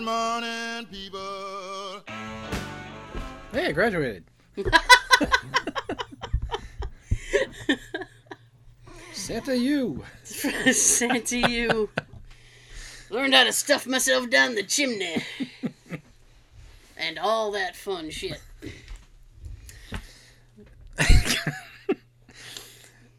[0.00, 2.00] Good morning, people.
[3.52, 4.24] Hey, I graduated.
[9.12, 10.02] Santa you.
[10.24, 11.90] Santa, you
[13.10, 15.16] learned how to stuff myself down the chimney,
[16.96, 18.40] and all that fun shit.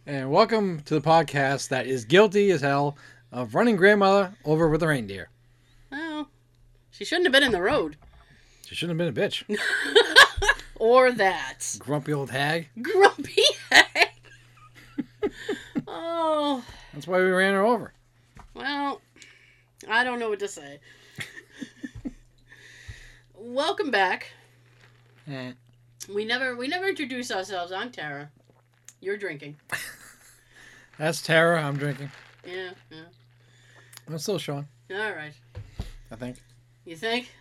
[0.07, 2.97] And welcome to the podcast that is guilty as hell
[3.31, 5.29] of running grandmother over with a reindeer.
[7.01, 7.97] Well, she shouldn't have been in the road,
[8.67, 9.43] She shouldn't have been a bitch.
[10.75, 12.69] or that Grumpy old hag.
[12.79, 13.41] grumpy
[13.71, 14.09] hag.
[15.87, 17.91] oh That's why we ran her over.
[18.53, 19.01] well,
[19.89, 20.79] I don't know what to say.
[23.35, 24.27] Welcome back.
[25.27, 25.53] Eh.
[26.13, 27.71] We never we never introduce ourselves.
[27.71, 28.29] I'm Tara.
[28.99, 29.55] You're drinking.
[30.99, 31.63] That's Tara.
[31.63, 32.11] I'm drinking.
[32.45, 32.97] Yeah, yeah.
[34.07, 35.33] I'm still Sean, All right.
[36.11, 36.37] I think.
[36.85, 37.31] You think?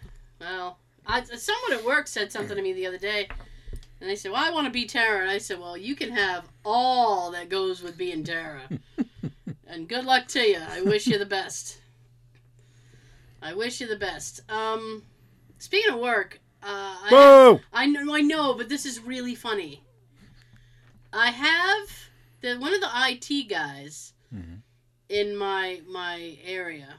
[0.41, 3.29] Well, I, someone at work said something to me the other day,
[4.01, 6.11] and they said, "Well, I want to be Tara," and I said, "Well, you can
[6.13, 8.63] have all that goes with being Tara,
[9.67, 10.59] and good luck to you.
[10.69, 11.79] I wish you the best.
[13.43, 15.03] I wish you the best." Um,
[15.59, 16.67] speaking of work, uh,
[17.03, 17.61] I, Whoa!
[17.73, 19.83] I know, I know, but this is really funny.
[21.13, 21.89] I have
[22.43, 24.61] the one of the IT guys Mhm.
[25.09, 26.95] in my my area.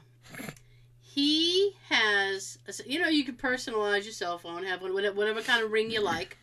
[1.14, 5.70] He has, you know, you can personalize your cell phone, have whatever, whatever kind of
[5.70, 6.38] ring you like,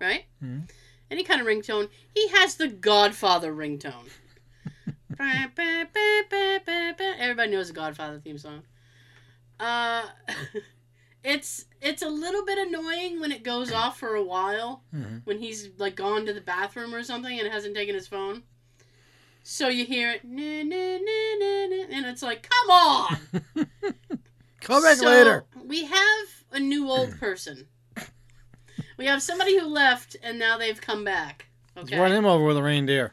[0.00, 0.26] right?
[0.42, 0.70] Mhm.
[1.10, 1.88] Any kind of ringtone.
[2.14, 4.08] He has the Godfather ringtone.
[7.18, 8.62] Everybody knows the Godfather theme song.
[9.60, 10.04] Uh,
[11.24, 15.22] it's it's a little bit annoying when it goes off for a while Mhm.
[15.24, 18.42] when he's like gone to the bathroom or something and hasn't taken his phone.
[19.42, 23.28] So you hear it, "Na, na, na, na, na," and it's like, come on.
[24.60, 25.44] Come back So, later.
[25.64, 27.66] We have a new old person.
[28.96, 31.46] We have somebody who left and now they've come back.
[31.74, 31.98] Let's Okay.
[31.98, 33.12] run him over with a reindeer.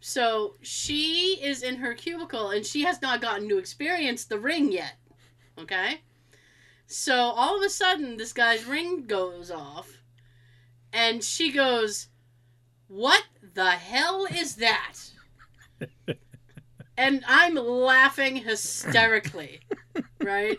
[0.00, 4.72] So she is in her cubicle and she has not gotten to experience the ring
[4.72, 4.94] yet.
[5.58, 6.00] Okay?
[6.86, 10.02] So all of a sudden, this guy's ring goes off
[10.92, 12.08] and she goes,
[12.86, 14.94] What the hell is that?
[16.96, 19.60] And I'm laughing hysterically,
[20.22, 20.58] right?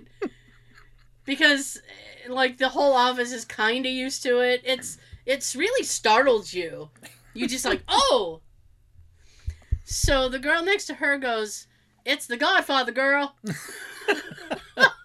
[1.26, 1.82] Because
[2.28, 4.62] like the whole office is kind of used to it.
[4.64, 6.90] It's it's really startled you.
[7.34, 8.42] You just like, "Oh,
[9.84, 11.68] so the girl next to her goes,
[12.06, 13.36] "It's the Godfather, girl."
[14.08, 14.98] and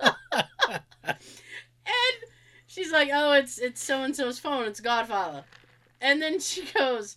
[2.67, 4.67] she's like, "Oh, it's it's so and so's phone.
[4.67, 5.45] It's Godfather."
[6.01, 7.17] And then she goes,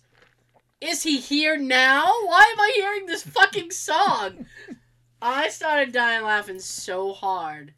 [0.80, 2.04] "Is he here now?
[2.04, 4.46] Why am I hearing this fucking song?"
[5.20, 7.74] I started dying laughing so hard.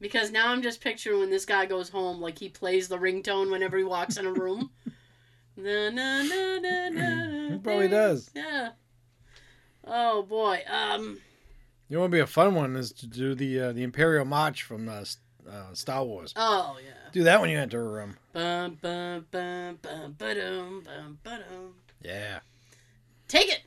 [0.00, 3.52] Because now I'm just picturing when this guy goes home, like he plays the ringtone
[3.52, 4.70] whenever he walks in a room.
[5.56, 8.28] na, na, na, na, na, He probably does.
[8.34, 8.70] Yeah.
[9.84, 10.60] Oh boy.
[10.68, 11.20] Um.
[11.88, 14.62] You want to be a fun one is to do the uh, the Imperial March
[14.62, 15.04] from uh,
[15.48, 16.32] uh, Star Wars.
[16.34, 17.10] Oh yeah.
[17.12, 18.16] Do that when you enter a room.
[18.32, 21.74] Bum bum bum bum ba-dum, bum ba-dum.
[22.02, 22.40] Yeah.
[23.28, 23.62] Take it.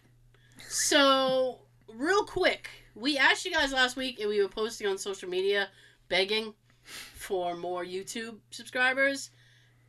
[0.68, 1.60] So
[1.94, 5.70] real quick, we asked you guys last week, and we were posting on social media,
[6.10, 6.54] begging
[6.84, 9.32] for more YouTube subscribers.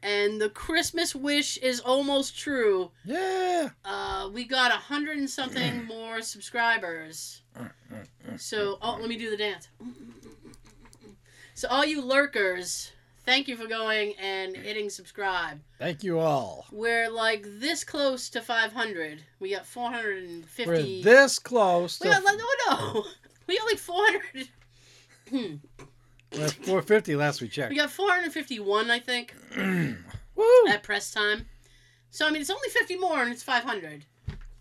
[0.03, 2.91] And the Christmas wish is almost true.
[3.05, 3.71] Yeah.
[3.84, 7.43] Uh, we got a hundred and something more subscribers.
[8.37, 9.69] So, oh, let me do the dance.
[11.55, 12.93] So, all you lurkers,
[13.27, 15.61] thank you for going and hitting subscribe.
[15.79, 16.67] Thank you all.
[16.73, 19.23] We're like this close to 500.
[19.41, 20.67] We got 450.
[20.71, 23.05] We're this close we to got like, no, no.
[23.47, 24.49] We got like 400.
[25.31, 25.55] Hmm.
[26.31, 27.71] that's 450 last we checked.
[27.71, 30.67] We got 451, I think, Woo!
[30.69, 31.47] at press time.
[32.11, 34.05] So, I mean, it's only 50 more and it's 500.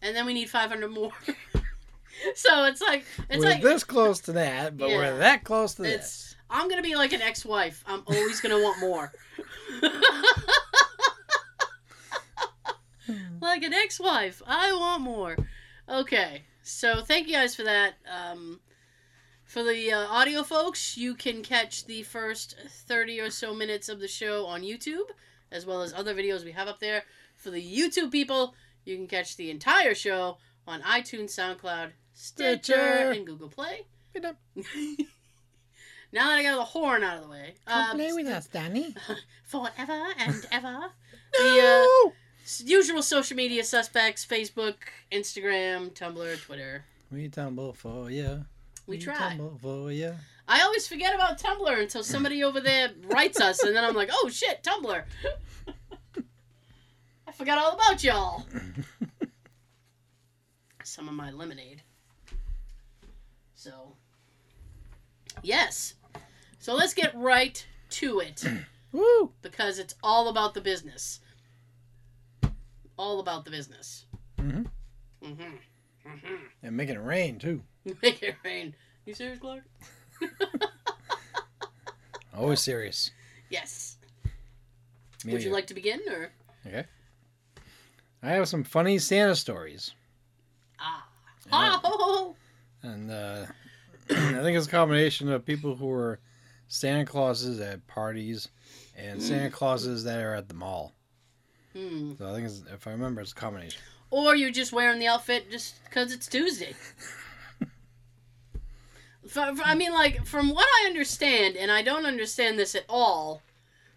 [0.04, 1.12] And then we need 500 more.
[2.36, 4.98] so, it's like, it's we're like, this close to that, but Yeah.
[4.98, 6.35] we're that close to It's- this.
[6.50, 7.84] I'm gonna be like an ex-wife.
[7.88, 9.12] I'm always gonna want more.
[13.42, 15.38] like an ex-wife, I want more.
[15.88, 17.94] Okay, so thank you guys for that.
[18.12, 18.60] Um,
[19.44, 24.00] for the uh, audio folks, you can catch the first 30 or so minutes of
[24.00, 25.10] the show on YouTube,
[25.52, 27.04] as well as other videos we have up there.
[27.36, 28.56] For the YouTube people,
[28.86, 30.38] you can catch the entire show
[30.68, 33.12] on iTunes, SoundCloud, Stitcher, Stitcher.
[33.12, 33.86] and Google Play.
[36.16, 36.26] Get up.
[36.26, 38.48] now that I got the horn out of the way, Come um, play with us,
[38.48, 38.96] Danny.
[39.44, 40.80] forever and ever.
[41.40, 42.14] No!
[42.44, 44.76] S- Usual social media suspects: Facebook,
[45.12, 46.84] Instagram, Tumblr, Twitter.
[47.12, 48.46] We tumble for you.
[48.88, 49.16] We We try.
[49.30, 50.12] tumble for ya.
[50.48, 54.10] I always forget about Tumblr until somebody over there writes us, and then I'm like,
[54.12, 55.04] oh shit, Tumblr.
[57.28, 58.46] I forgot all about y'all.
[60.84, 61.82] Some of my lemonade.
[63.56, 63.94] So,
[65.42, 65.96] yes.
[66.66, 68.44] So let's get right to it
[68.92, 69.32] Woo!
[69.44, 71.20] because it's all about the business.
[72.98, 74.08] All about the business.
[74.40, 74.66] Mhm.
[75.24, 75.44] Mm-hmm.
[75.44, 76.36] Mm-hmm.
[76.64, 77.62] And making it rain too.
[78.02, 78.74] Make it rain.
[79.06, 79.62] You serious, Clark?
[82.36, 83.12] Always serious.
[83.52, 83.98] Yes.
[85.24, 86.32] Me Would you like to begin or?
[86.66, 86.86] Okay.
[88.24, 89.92] I have some funny Santa stories,
[90.80, 91.06] Ah.
[91.46, 91.80] Yeah.
[91.84, 92.36] Oh.
[92.82, 93.46] and uh,
[94.10, 96.20] I think it's a combination of people who are
[96.76, 98.50] Santa Clauses at parties
[98.98, 100.94] and Santa Clauses that are at the mall.
[101.74, 102.14] Hmm.
[102.18, 103.82] So I think, it's, if I remember, it's a combination.
[104.12, 106.76] Or you're just wearing the outfit just because it's Tuesday.
[109.38, 113.42] I mean, like, from what I understand, and I don't understand this at all,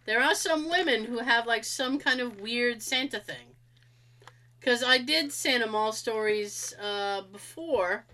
[0.06, 3.54] there are some women who have, like, some kind of weird Santa thing.
[4.58, 8.06] Because I did Santa Mall stories uh, before.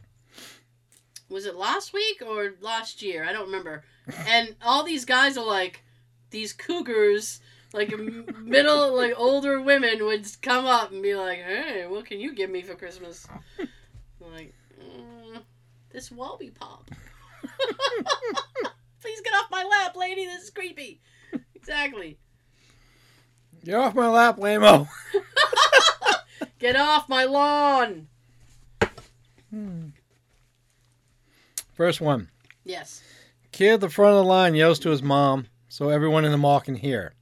[1.28, 3.24] Was it last week or last year?
[3.24, 3.84] I don't remember.
[4.26, 5.82] And all these guys are like,
[6.30, 7.40] these cougars,
[7.72, 7.96] like
[8.42, 12.50] middle, like older women would come up and be like, "Hey, what can you give
[12.50, 13.26] me for Christmas?"
[13.58, 15.42] I'm like, mm,
[15.90, 16.90] this Wobby pop.
[19.00, 20.24] Please get off my lap, lady.
[20.24, 21.00] This is creepy.
[21.54, 22.18] Exactly.
[23.64, 24.88] Get off my lap, Lamo.
[26.58, 28.08] Get off my lawn.
[29.50, 29.88] hmm.
[31.74, 32.28] First one.
[32.64, 33.02] Yes.
[33.54, 36.36] Kid at the front of the line yells to his mom so everyone in the
[36.36, 37.12] mall can hear.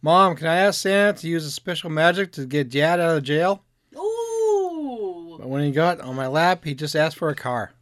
[0.00, 3.24] Mom, can I ask Santa to use a special magic to get Dad out of
[3.24, 3.64] jail?
[3.96, 5.36] Ooh.
[5.36, 7.72] But when he got on my lap, he just asked for a car.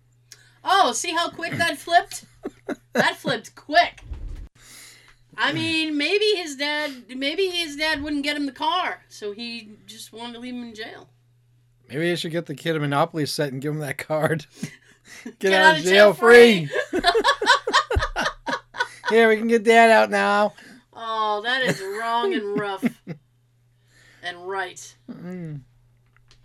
[0.64, 2.24] Oh, see how quick that flipped?
[2.94, 4.00] that flipped quick.
[5.36, 9.68] I mean, maybe his dad, maybe his dad wouldn't get him the car, so he
[9.84, 11.10] just wanted to leave him in jail.
[11.90, 14.46] Maybe I should get the kid a Monopoly set and give him that card.
[15.38, 16.70] Get, out, of jail, free.
[19.12, 20.54] Here, we can get Dad out now.
[20.94, 22.84] Oh, that is wrong and rough.
[24.22, 24.96] and right.
[25.10, 25.60] Mm.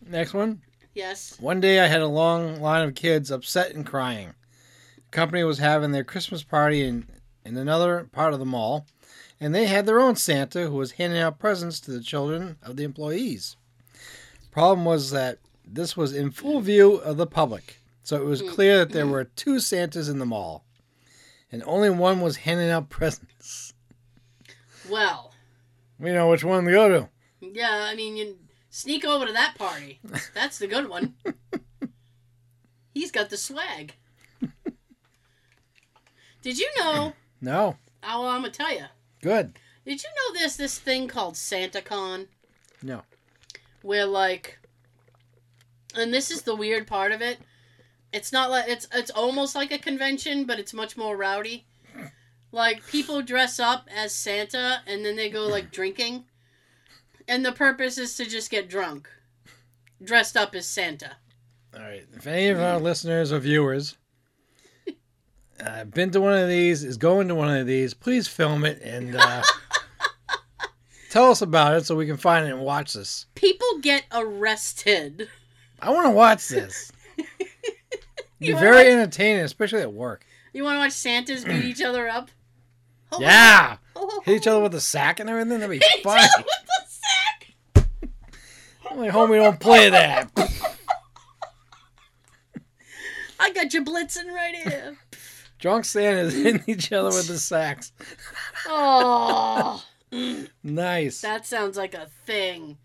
[0.05, 0.61] Next one.
[0.93, 1.37] Yes.
[1.39, 4.33] One day I had a long line of kids upset and crying.
[4.95, 7.07] The company was having their Christmas party in,
[7.45, 8.85] in another part of the mall,
[9.39, 12.77] and they had their own Santa who was handing out presents to the children of
[12.77, 13.57] the employees.
[14.51, 18.79] Problem was that this was in full view of the public, so it was clear
[18.79, 20.63] that there were two Santas in the mall,
[21.51, 23.73] and only one was handing out presents.
[24.89, 25.33] Well,
[25.99, 27.09] We know which one to go to.
[27.41, 28.37] yeah, I mean, you
[28.69, 29.99] sneak over to that party.
[30.33, 31.15] That's the good one.
[32.93, 33.93] He's got the swag.
[36.41, 37.13] Did you know?
[37.39, 37.77] No.
[38.03, 38.85] Oh, well, I'm gonna tell you.
[39.21, 39.59] Good.
[39.85, 42.25] Did you know this this thing called SantaCon?
[42.81, 43.03] No.
[43.83, 44.57] Where like,
[45.95, 47.37] and this is the weird part of it.
[48.13, 51.65] It's not like it's it's almost like a convention, but it's much more rowdy.
[52.51, 56.25] Like people dress up as Santa and then they go like drinking,
[57.27, 59.09] and the purpose is to just get drunk,
[60.01, 61.17] dressed up as Santa.
[61.75, 62.05] All right.
[62.15, 63.97] If any of our listeners or viewers
[65.63, 68.81] uh, been to one of these, is going to one of these, please film it
[68.81, 69.43] and uh,
[71.11, 73.25] tell us about it so we can find it and watch this.
[73.35, 75.27] People get arrested.
[75.79, 76.91] I want to watch this.
[78.39, 80.25] Be very watch- entertaining, especially at work.
[80.53, 82.29] You want to watch Santas beat each other up?
[83.19, 83.77] Yeah,
[84.25, 85.59] hit each other with a sack and everything.
[85.61, 86.17] That'd be Hit each fun.
[86.19, 87.53] other with the sack.
[88.91, 90.29] I'm like, homie, don't play that.
[93.39, 94.97] I got you blitzing right here.
[95.59, 97.91] Drunk Santas hitting each other with the sacks.
[98.67, 99.83] Oh,
[100.63, 101.21] Nice.
[101.21, 102.77] that sounds like a thing.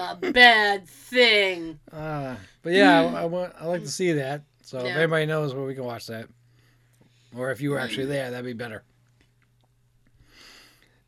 [0.00, 1.78] A bad thing.
[1.92, 3.52] Uh, but yeah, I, I want.
[3.60, 4.42] I like to see that.
[4.66, 6.26] So if anybody knows where we can watch that,
[7.36, 8.82] or if you were actually there, that'd be better.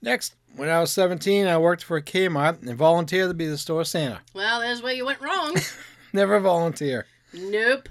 [0.00, 3.58] Next, when I was 17, I worked for a Kmart and volunteered to be the
[3.58, 4.20] store Santa.
[4.32, 5.56] Well, there's where you went wrong.
[6.12, 7.06] Never volunteer.
[7.32, 7.88] nope.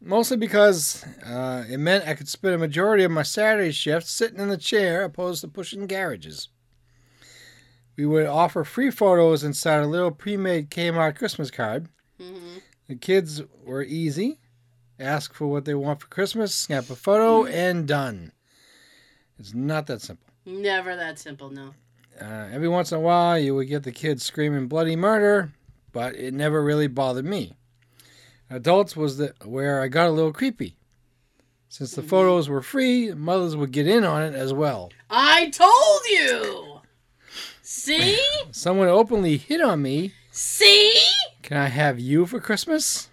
[0.00, 4.40] Mostly because uh, it meant I could spend a majority of my Saturday shift sitting
[4.40, 6.48] in the chair opposed to pushing garages.
[7.96, 11.88] We would offer free photos inside a little pre-made Kmart Christmas card.
[12.18, 12.56] hmm
[12.88, 14.38] The kids were easy.
[15.02, 18.30] Ask for what they want for Christmas, snap a photo, and done.
[19.36, 20.28] It's not that simple.
[20.46, 21.74] Never that simple, no.
[22.20, 25.50] Uh, every once in a while, you would get the kids screaming bloody murder,
[25.90, 27.54] but it never really bothered me.
[28.48, 30.76] Adults was the, where I got a little creepy.
[31.68, 32.08] Since the Mhm.
[32.08, 34.92] photos were free, mothers would get in on it as well.
[35.10, 36.80] I told you.
[37.62, 38.20] See?
[38.52, 40.12] Someone openly hit on me.
[40.30, 40.94] See?
[41.42, 43.08] Can I have you for Christmas?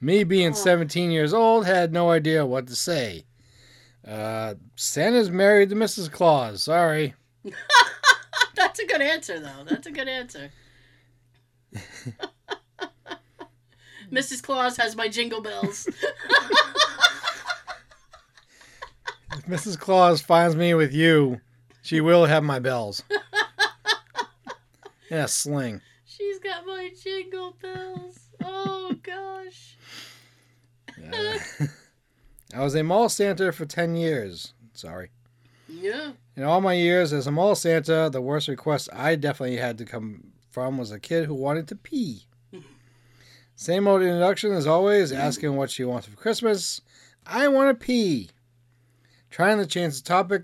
[0.00, 0.54] Me being Oh.
[0.54, 3.24] 17 years old had no idea what to say.
[4.06, 6.10] Uh, Santa's married to Mrs.
[6.12, 6.62] Claus.
[6.64, 7.14] Sorry.
[8.54, 9.64] That's a good answer, though.
[9.66, 10.50] That's a good answer.
[14.12, 14.42] Mrs.
[14.42, 15.88] Claus has my jingle bells.
[19.32, 19.78] If Mrs.
[19.78, 21.40] Claus finds me with you,
[21.82, 23.02] she will have my bells.
[25.10, 25.80] yeah, sling.
[26.06, 28.25] She's got my jingle bells.
[28.48, 29.76] Oh gosh.
[31.12, 31.38] Uh,
[32.54, 34.54] I was a mall Santa for 10 years.
[34.72, 35.10] Sorry.
[35.68, 36.12] Yeah.
[36.36, 39.84] In all my years as a mall Santa, the worst request I definitely had to
[39.84, 42.22] come from was a kid who wanted to pee.
[43.58, 46.82] Same old introduction as always, asking what she wants for Christmas.
[47.26, 48.28] I want to pee.
[49.30, 50.42] Trying to change the topic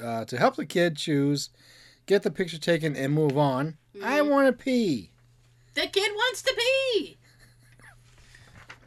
[0.00, 1.50] uh, to help the kid choose,
[2.06, 3.76] get the picture taken, and move on.
[4.02, 4.30] I Mhm.
[4.30, 5.10] want to pee.
[5.74, 7.18] The kid wants to pee.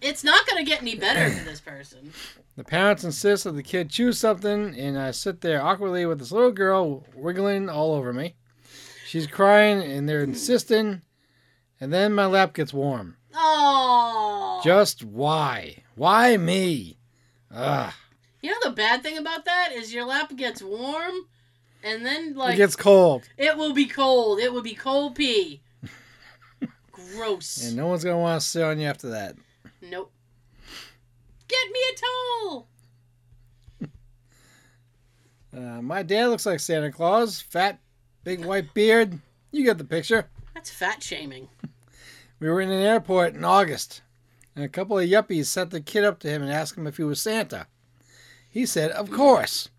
[0.01, 2.11] It's not gonna get any better for this person.
[2.57, 6.31] The parents insist that the kid choose something, and I sit there awkwardly with this
[6.31, 8.35] little girl wiggling all over me.
[9.07, 11.01] She's crying, and they're insisting,
[11.79, 13.15] and then my lap gets warm.
[13.33, 14.61] Oh.
[14.63, 15.83] Just why?
[15.95, 16.97] Why me?
[17.49, 17.93] Ugh.
[18.41, 21.13] You know the bad thing about that is your lap gets warm,
[21.81, 24.39] and then like it gets cold, it will be cold.
[24.39, 25.62] It will be cold pee.
[27.15, 27.65] Gross.
[27.67, 29.35] and no one's gonna want to sit on you after that.
[29.81, 30.11] Nope.
[31.47, 32.67] Get me a towel.
[35.55, 37.79] Uh, my dad looks like Santa Claus, fat,
[38.23, 39.19] big white beard.
[39.51, 40.27] You get the picture.
[40.55, 41.47] That's fat shaming.
[42.39, 44.01] We were in an airport in August,
[44.53, 46.97] and a couple of yuppies sent the kid up to him and asked him if
[46.97, 47.67] he was Santa.
[48.49, 49.69] He said, Of course,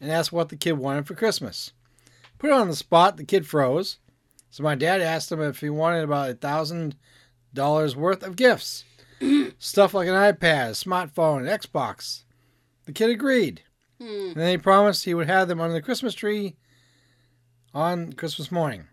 [0.00, 1.72] and asked what the kid wanted for Christmas.
[2.38, 3.98] Put it on the spot, the kid froze.
[4.54, 6.94] So my dad asked him if he wanted about a thousand
[7.52, 8.84] dollars worth of gifts.
[9.58, 12.22] Stuff like an iPad, smartphone, and Xbox.
[12.84, 13.62] The kid agreed.
[14.00, 14.28] Hmm.
[14.28, 16.54] And then he promised he would have them under the Christmas tree
[17.74, 18.84] on Christmas morning.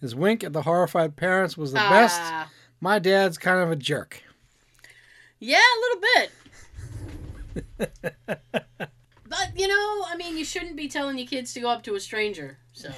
[0.00, 2.22] His wink at the horrified parents was the best.
[2.22, 2.50] Ah.
[2.80, 4.22] My dad's kind of a jerk.
[5.38, 6.00] Yeah, a little
[7.76, 7.90] bit.
[9.28, 11.94] But you know, I mean, you shouldn't be telling your kids to go up to
[11.94, 12.56] a stranger.
[12.72, 12.90] So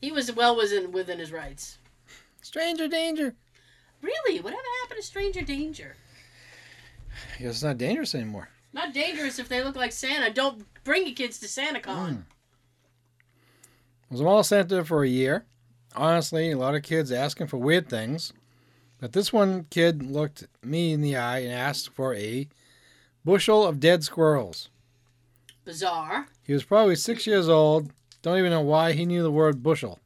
[0.00, 1.78] he was well within within his rights.
[2.42, 3.34] Stranger danger.
[4.00, 5.96] Really, whatever happened to stranger danger?
[7.36, 8.48] I guess it's not dangerous anymore.
[8.72, 10.32] Not dangerous if they look like Santa.
[10.32, 11.82] Don't bring your kids to SantaCon.
[11.84, 12.22] Mm.
[14.10, 15.44] Was a mall Santa for a year.
[15.96, 18.32] Honestly, a lot of kids asking for weird things.
[19.00, 22.48] But this one kid looked me in the eye and asked for a
[23.24, 24.70] bushel of dead squirrels.
[25.64, 26.26] Bizarre.
[26.42, 27.92] He was probably six years old.
[28.22, 30.00] Don't even know why he knew the word bushel.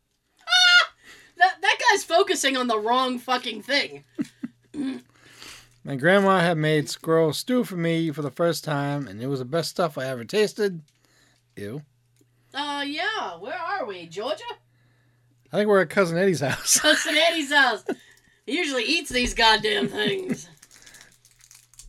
[1.38, 4.04] That that guy's focusing on the wrong fucking thing.
[5.84, 9.40] My grandma had made squirrel stew for me for the first time, and it was
[9.40, 10.82] the best stuff I ever tasted.
[11.56, 11.82] Ew.
[12.54, 13.36] Uh, yeah.
[13.38, 14.06] Where are we?
[14.06, 14.44] Georgia?
[15.52, 16.78] I think we're at Cousin Eddie's house.
[16.80, 17.84] Cousin Eddie's house.
[18.46, 20.48] He usually eats these goddamn things.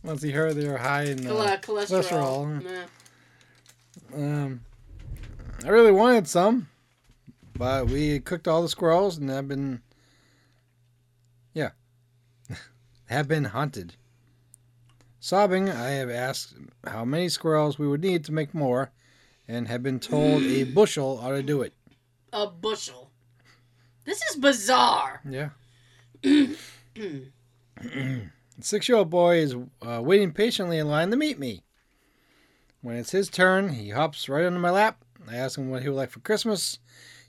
[0.02, 1.30] Once he heard they were high in uh,
[1.62, 2.60] cholesterol.
[2.60, 2.86] cholesterol.
[4.12, 4.16] Yeah.
[4.16, 4.60] Um,
[5.62, 6.68] I really wanted some,
[7.56, 9.82] but we cooked all the squirrels and have been,
[11.52, 11.70] yeah,
[13.06, 13.94] have been hunted.
[15.20, 16.54] Sobbing, I have asked
[16.86, 18.90] how many squirrels we would need to make more,
[19.48, 21.72] and have been told a bushel ought to do it.
[22.32, 23.10] A bushel.
[24.04, 25.22] This is bizarre.
[25.28, 25.50] Yeah.
[28.60, 31.62] Six year old boy is uh, waiting patiently in line to meet me.
[32.82, 35.03] When it's his turn, he hops right onto my lap.
[35.28, 36.78] I ask him what he would like for Christmas.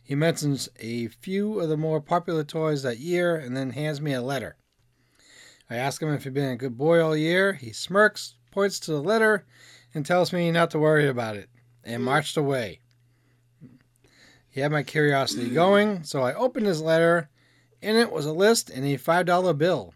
[0.03, 4.13] He mentions a few of the more popular toys that year and then hands me
[4.13, 4.57] a letter.
[5.69, 7.53] I ask him if he's been a good boy all year.
[7.53, 9.45] He smirks, points to the letter,
[9.93, 11.49] and tells me not to worry about it,
[11.83, 12.05] and hmm.
[12.05, 12.81] marched away.
[14.47, 17.29] He had my curiosity going, so I opened his letter.
[17.81, 19.93] In it was a list and a $5 bill.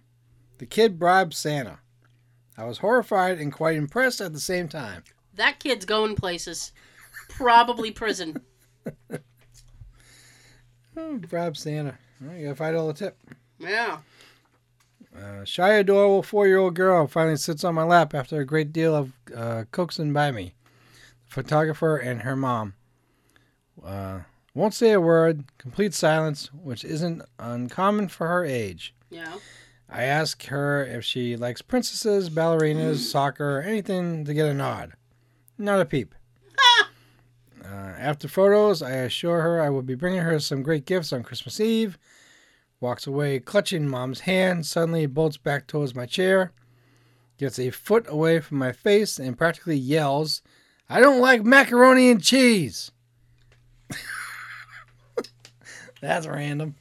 [0.57, 1.79] The kid bribed Santa.
[2.57, 5.03] I was horrified and quite impressed at the same time.
[5.33, 6.73] That kid's going places.
[7.29, 8.41] Probably prison.
[10.97, 11.97] Oh, bribe Santa.
[12.19, 13.17] Well, you got a five dollar tip.
[13.57, 13.99] Yeah.
[15.17, 19.13] Uh, shy, adorable four-year-old girl finally sits on my lap after a great deal of
[19.35, 20.53] uh, coaxing by me.
[21.25, 22.73] The photographer and her mom.
[23.83, 24.19] Uh,
[24.53, 25.45] won't say a word.
[25.57, 28.93] Complete silence, which isn't uncommon for her age.
[29.09, 29.35] Yeah.
[29.89, 34.93] I ask her if she likes princesses, ballerinas, soccer, anything to get a nod.
[35.57, 36.13] Not a peep.
[37.71, 41.23] Uh, after photos, I assure her I will be bringing her some great gifts on
[41.23, 41.99] Christmas Eve.
[42.79, 46.51] Walks away clutching mom's hand, suddenly bolts back towards my chair,
[47.37, 50.41] gets a foot away from my face, and practically yells,
[50.89, 52.91] I don't like macaroni and cheese.
[56.01, 56.75] That's random.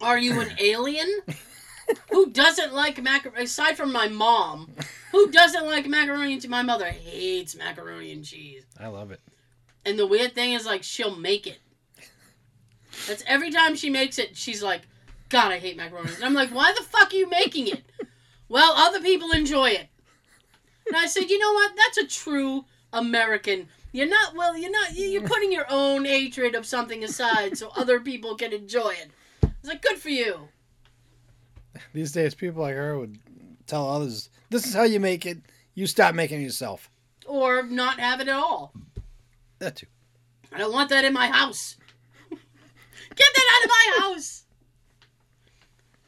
[0.00, 1.20] Are you an alien?
[2.10, 3.44] who doesn't like macaroni?
[3.44, 4.70] Aside from my mom,
[5.12, 6.50] who doesn't like macaroni and cheese?
[6.50, 8.64] My mother hates macaroni and cheese.
[8.78, 9.20] I love it.
[9.84, 11.58] And the weird thing is, like, she'll make it.
[13.08, 14.82] That's every time she makes it, she's like,
[15.28, 16.12] God, I hate macaroni.
[16.14, 17.82] And I'm like, why the fuck are you making it?
[18.48, 19.86] Well, other people enjoy it.
[20.86, 21.72] And I said, you know what?
[21.76, 23.68] That's a true American.
[23.92, 27.70] You're not, well, you're not, you- you're putting your own hatred of something aside so
[27.76, 29.10] other people can enjoy it.
[29.42, 30.48] It's like, good for you.
[31.94, 33.18] These days, people like her would
[33.66, 35.38] tell others, "This is how you make it.
[35.74, 36.90] You stop making it yourself."
[37.26, 38.72] Or not have it at all.
[39.60, 39.86] That too.
[40.52, 41.76] I don't want that in my house.
[42.30, 42.38] Get
[43.36, 44.44] that out of my house.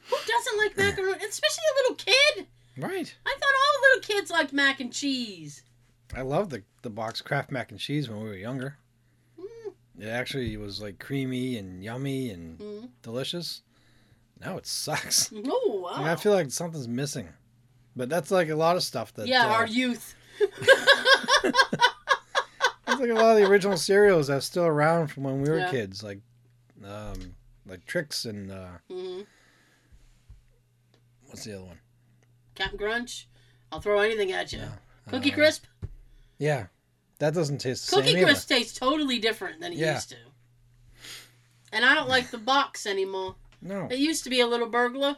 [0.09, 1.25] Who doesn't like macaroni?
[1.25, 2.47] Especially a little kid.
[2.77, 3.15] Right.
[3.25, 5.63] I thought all little kids liked mac and cheese.
[6.15, 8.77] I loved the the box Kraft mac and cheese when we were younger.
[9.39, 12.89] Mm, It actually was like creamy and yummy and mm.
[13.01, 13.61] delicious.
[14.41, 15.31] Now it sucks.
[15.45, 16.01] Oh, wow.
[16.01, 17.29] Like, I feel like something's missing.
[17.95, 19.27] But that's like a lot of stuff that.
[19.27, 20.15] yeah, uh, our youth.
[23.03, 25.69] Like a lot of the original cereals that's still around from when we were Yeah.
[25.69, 26.19] kids, like,
[26.85, 29.23] um, like Trix and uh, hmm
[31.25, 31.79] what's the other one?
[32.55, 33.27] Captain Crunch.
[33.73, 34.61] I'll throw anything at you.
[35.09, 35.65] Cookie Um, Crisp.
[36.37, 36.67] Yeah,
[37.19, 38.27] that doesn't taste the Cookie same either.
[38.27, 39.95] Crisp tastes totally different than it Yeah.
[39.95, 40.17] used to.
[41.73, 43.35] And I don't like the box anymore.
[43.61, 45.17] No, It used to be a little burglar.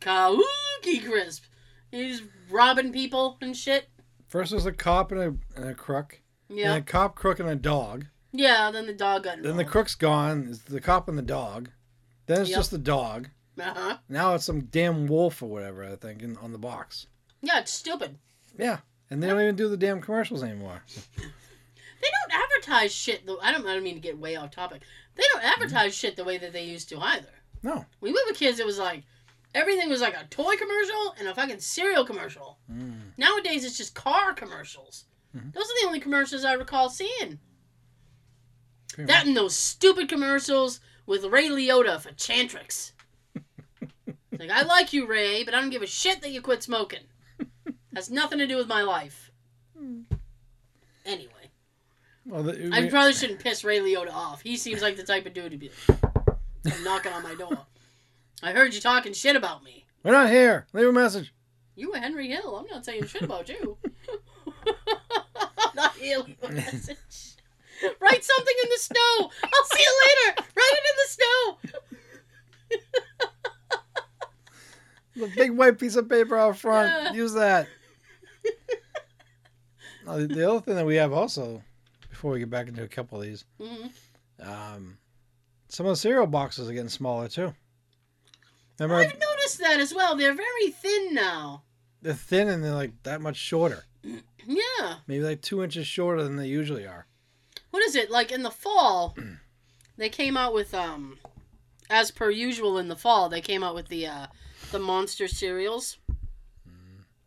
[0.00, 1.44] Cookie Crisp.
[1.90, 3.88] He's robbing people and shit.
[4.28, 6.74] first was a cop and a, and a crook, Yeah.
[6.74, 8.06] and a cop, crook, and a dog.
[8.32, 10.46] Yeah, then the dog got Then the crook's gone.
[10.50, 11.70] It's the cop and the dog.
[12.26, 12.58] Then it's Yep.
[12.58, 13.30] just the dog.
[13.58, 13.96] Uh-huh.
[14.08, 17.06] Now it's some damn wolf or whatever I think in, on the box.
[17.40, 18.18] Yeah, it's stupid.
[18.58, 18.78] Yeah,
[19.10, 20.82] and they don't even do the damn commercials anymore.
[22.00, 23.26] They don't advertise shit.
[23.26, 23.66] The, I don't.
[23.66, 24.82] I don't mean to get way off topic.
[25.14, 27.30] They don't advertise shit the way that they used to either.
[27.62, 27.84] No.
[28.00, 29.02] When we were kids, it was like
[29.54, 32.58] everything was like a toy commercial and a fucking cereal commercial.
[32.70, 33.12] Mm.
[33.16, 35.04] Nowadays, it's just car commercials.
[35.36, 35.52] Mhm.
[35.52, 37.38] Those are the only commercials I recall seeing.
[38.92, 39.26] Pretty That much.
[39.26, 42.92] and those stupid commercials with Ray Liotta for Chantix.
[44.38, 47.04] like, I like you, Ray, but I don't give a shit that you quit smoking.
[47.94, 49.30] Has nothing to do with my life.
[51.04, 51.50] Anyway,
[52.24, 54.42] Well, the, I we- probably shouldn't piss Ray Liotta off.
[54.42, 56.00] He seems like the type of dude to be like,
[56.82, 57.58] knocking on my door.
[58.42, 59.84] I heard you talking shit about me.
[60.02, 60.66] we're not here.
[60.72, 61.32] Leave a message.
[61.74, 62.56] You were Henry Hill.
[62.56, 63.76] I'm not saying shit about you.
[66.12, 66.18] a
[66.52, 67.34] message.
[68.00, 69.30] Write something in the snow.
[69.44, 70.42] I'll see you later.
[70.56, 71.58] Write it in the snow.
[75.18, 76.88] The big white piece of paper out front.
[76.92, 77.12] Yeah.
[77.14, 77.68] Use that.
[80.06, 81.62] Uh, the- the other thing that we have also,
[82.10, 83.90] before we get back into a couple of these, Mhm.
[84.40, 84.98] um,
[85.68, 87.54] some of the cereal boxes are getting smaller too.
[88.78, 90.16] Remember, I've noticed that as well.
[90.16, 91.62] They're very thin now.
[92.02, 93.84] they're thin and they're like that much shorter.
[94.46, 94.96] Yeah.
[95.06, 97.06] Maybe like two inches shorter than they usually are.
[97.70, 98.10] What is it?
[98.10, 99.16] Like in the fall,
[99.96, 101.18] they came out with um
[101.90, 104.26] as per usual in the fall, they came out with the uh
[104.72, 105.98] the monster cereals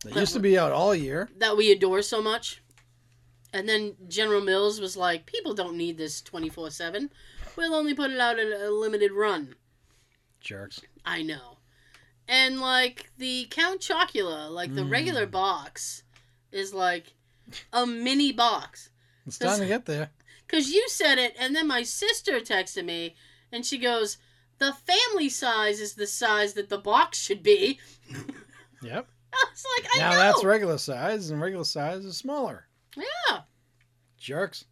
[0.06, 1.30] They used to be out all year.
[1.38, 2.62] that we adore so much.
[3.52, 7.10] And then General Mills was like, people don't need this 24 7.
[7.56, 9.56] We'll only put it out at a limited run.
[10.40, 10.82] Jerks.
[11.06, 11.58] I know.
[12.28, 14.92] And like the Count Chocula, like the Mm.
[14.92, 16.04] regular box,
[16.52, 17.14] is like
[17.74, 18.90] a mini box.
[19.26, 20.10] It's time to get there.
[20.46, 23.16] Because you said it, and then my sister texted me,
[23.52, 24.18] and she goes,
[24.58, 27.80] The family size is the size that the box should be.
[28.82, 29.08] Yep.
[29.34, 30.18] I was like, I now know.
[30.18, 32.68] that's regular size, and regular size is smaller.
[32.98, 33.42] Yeah.
[34.18, 34.66] Jerks.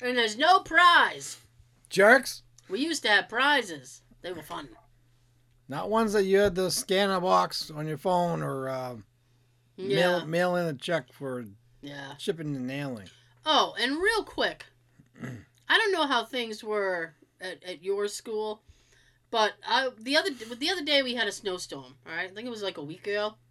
[0.00, 1.38] And there's no prize.
[1.88, 2.42] Jerks.
[2.68, 4.02] We used to have prizes.
[4.22, 4.68] They were fun.
[5.68, 8.96] Not ones that you had to scan a box on your phone or uh,
[9.76, 9.96] Yeah.
[9.96, 11.44] mail mail in a check for
[11.80, 12.16] Yeah.
[12.18, 13.08] shipping and nailing.
[13.44, 14.66] Oh, and real quick,
[15.22, 18.62] I don't know how things were at, at your school,
[19.30, 21.96] but I the other the other day we had a snowstorm.
[22.06, 23.34] All right, I think it was like a week ago.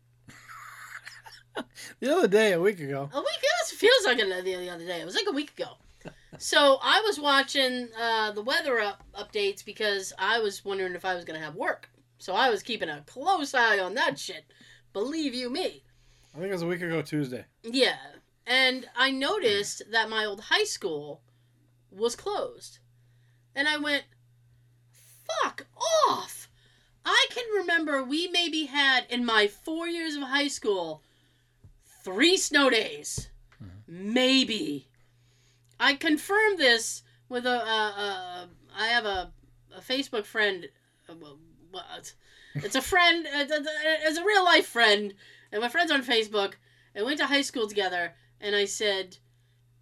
[2.00, 3.10] The other day, a week ago.
[3.12, 5.02] A week ago feels like it the, the other day.
[5.02, 5.72] It was like a week ago.
[6.38, 11.14] So I was watching uh, the weather up, updates because I was wondering if I
[11.14, 14.46] was going to have work So I was keeping a close eye on that shit.
[14.94, 15.84] Believe you me.
[16.34, 17.46] I think it was a week ago Tuesday.
[17.63, 17.98] Yeah.
[18.48, 21.22] And I noticed that my old high school
[21.91, 22.80] was closed.
[23.56, 24.04] And I went,
[25.28, 25.65] fuck
[26.10, 26.50] off.
[27.06, 31.02] I can remember we maybe had in my four years of high school
[32.04, 33.30] three snow days.
[33.88, 34.88] Maybe.
[35.80, 37.54] I confirmed this with a, a,
[38.46, 39.32] a I have a,
[39.76, 40.70] a Facebook friend.
[41.10, 41.38] uh, well?
[42.56, 43.26] It's a friend.
[43.28, 45.13] uh, th- th- It's a real life friend,
[45.52, 46.54] and my friend's on Facebook.
[46.94, 48.16] And went to high school together.
[48.40, 49.18] And I said,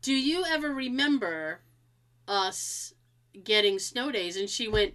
[0.01, 1.62] "Do you ever remember
[2.27, 2.93] us
[3.43, 4.93] getting snow days?" And she went,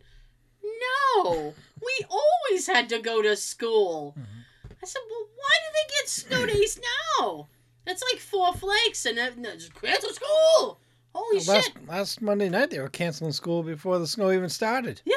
[0.62, 4.74] "No, we always had to go to school." Mm-hmm.
[4.80, 6.80] I said, "Well, why do they get snow days
[7.18, 7.48] now?
[7.84, 10.80] That's like four flakes and then just cancel school.
[11.12, 14.48] Holy Well, last, shit!" last Monday night they were canceling school before the snow even
[14.48, 15.02] started.
[15.04, 15.16] Yeah.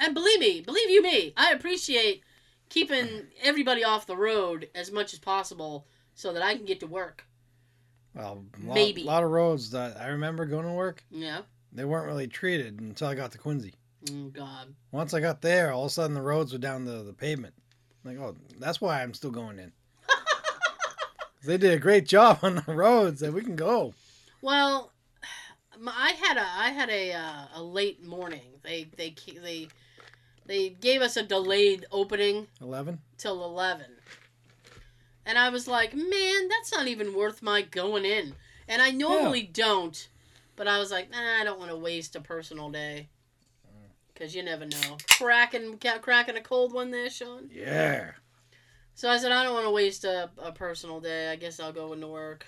[0.00, 2.22] And believe me, believe you me, I appreciate
[2.68, 6.86] keeping everybody off the road as much as possible so that I can get to
[6.86, 7.24] work.
[8.14, 9.02] Well, a lot, Maybe.
[9.02, 11.42] A lot of roads that I remember going to work, Yeah.
[11.72, 13.74] they weren't really treated until I got to Quincy.
[14.10, 14.74] Oh God.
[14.92, 17.54] Once I got there, all of a sudden the roads were down to the pavement.
[18.04, 19.72] I'm Like, oh, that's why I'm still going in.
[21.44, 23.94] They did a great job on the roads that we can go.
[24.42, 24.92] Well,
[25.86, 28.42] I had a I had a uh, a late morning.
[28.64, 29.68] They they they
[30.48, 32.98] they gave us a delayed opening 11?
[33.16, 33.86] till eleven,
[35.24, 38.34] and I was like, man, that's not even worth my going in.
[38.66, 40.08] And I normally don't,
[40.56, 43.08] but I was like, nah, I don't want to waste a personal day.
[44.18, 44.96] Cause you never know.
[45.16, 47.48] Cracking, cracking a cold one there, Sean.
[47.52, 48.10] Yeah.
[48.96, 51.30] So I said I don't want to waste a, a personal day.
[51.30, 52.44] I guess I'll go into work.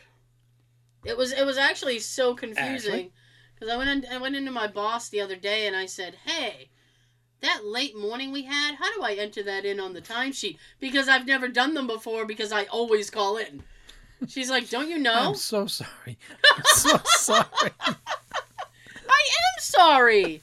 [1.04, 3.12] It was it was actually so confusing
[3.54, 6.16] because I went in, I went into my boss the other day and I said,
[6.26, 6.70] "Hey,
[7.40, 10.59] that late morning we had, how do I enter that in on the timesheet?
[10.79, 13.62] Because I've never done them before because I always call in."
[14.29, 16.18] She's like, "Don't you know?" I'm so sorry.
[16.57, 17.72] I'm so sorry.
[17.81, 17.94] I
[19.09, 20.42] am sorry.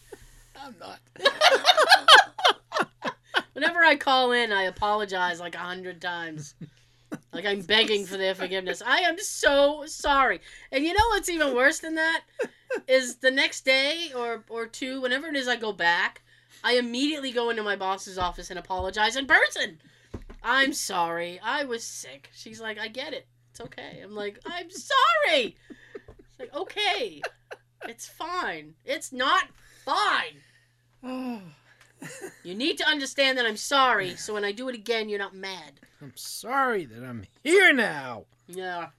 [0.60, 1.00] I'm not.
[3.54, 6.54] Whenever I call in, I apologize like a hundred times.
[7.34, 8.82] Like I'm begging for their forgiveness.
[8.86, 10.42] I am so sorry.
[10.72, 12.22] And you know what's even worse than that?
[12.88, 16.22] Is the next day or or two, whenever it is I go back,
[16.64, 19.80] I immediately go into my boss's office and apologize in person.
[20.44, 21.40] I'm sorry.
[21.44, 22.30] I was sick.
[22.34, 23.28] She's like, I get it.
[23.52, 24.02] It's okay.
[24.04, 25.58] I'm like, I'm sorry.
[25.68, 27.22] She's like, okay.
[27.88, 28.76] It's fine.
[28.86, 29.46] It's not
[29.86, 30.42] fine.
[31.04, 31.42] Oh,
[32.44, 35.36] You need to understand that I'm sorry, so when I do it again, you're not
[35.36, 35.80] mad.
[36.02, 38.26] I'm sorry that I'm here now.
[38.48, 38.90] Yeah.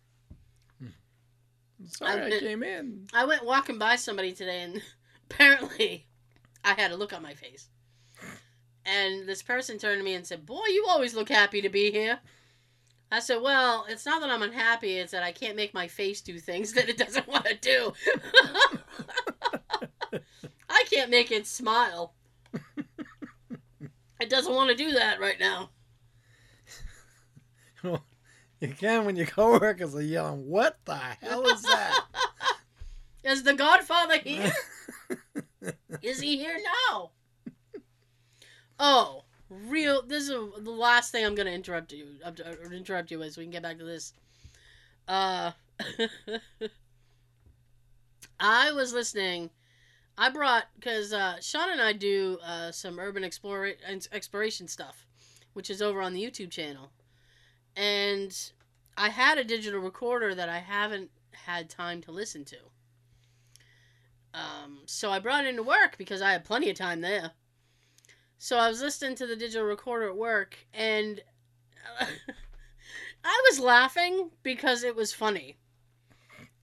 [0.81, 3.07] I'm sorry I'm I came in.
[3.15, 4.83] I went walking by somebody today, and
[5.31, 6.08] apparently,
[6.69, 7.69] I had a look on my face.
[8.85, 11.91] And this person turned to me and said, Boy, you always look happy to be
[11.91, 12.19] here.
[13.11, 16.21] I said, Well, it's not that I'm unhappy, it's that I can't make my face
[16.21, 17.93] do things that it doesn't want to do.
[20.69, 22.15] I can't make it smile.
[24.21, 25.71] It doesn't want to do that right now.
[27.85, 28.01] You
[28.77, 32.05] can when your coworkers are yelling, "What the hell is that?
[33.23, 34.53] is the Godfather here?
[36.03, 36.59] Is he here
[36.91, 37.11] now?
[38.81, 40.03] Oh, real.
[40.03, 42.07] This is the last thing I'm gonna interrupt you.
[42.25, 42.33] uh,
[42.71, 44.13] interrupt you as we can get back to this.
[45.07, 45.53] Uh,
[48.41, 49.51] I was listening.
[50.17, 53.71] I brought because uh, Sean and I do uh, some urban explore,
[54.13, 55.07] exploration stuff,
[55.55, 56.91] which is over on the YouTube channel,
[57.77, 58.37] and
[58.97, 62.57] I had a digital recorder that I haven't had time to listen to.
[64.35, 67.33] Um, so I brought it into work because I had plenty of time there.
[68.39, 71.21] So I was listening to the digital recorder at work, and
[73.25, 75.57] I was laughing because it was funny.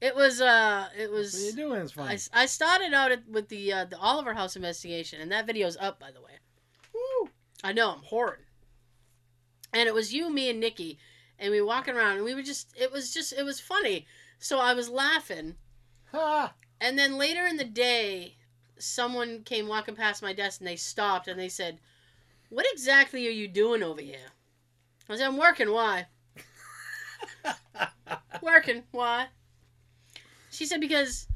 [0.01, 1.53] It was uh, it What are you was.
[1.55, 1.81] doing?
[1.81, 2.17] It's fine.
[2.33, 5.77] I, I started out at, with the uh, the Oliver House investigation, and that video's
[5.77, 6.31] up by the way.
[6.93, 7.29] Woo.
[7.63, 8.41] I know I'm horrid.
[9.73, 10.97] And it was you, me, and Nikki,
[11.39, 12.73] and we were walking around, and we were just.
[12.79, 13.33] It was just.
[13.33, 14.05] It was funny.
[14.39, 15.55] So I was laughing,
[16.11, 16.53] Ha!
[16.79, 18.35] And then later in the day,
[18.77, 21.79] someone came walking past my desk and they stopped and they said,
[22.49, 24.31] What exactly are you doing over here?
[25.09, 25.71] I said, I'm working.
[25.71, 26.07] Why?
[28.41, 28.83] working.
[28.91, 29.27] Why?
[30.49, 31.27] She said, Because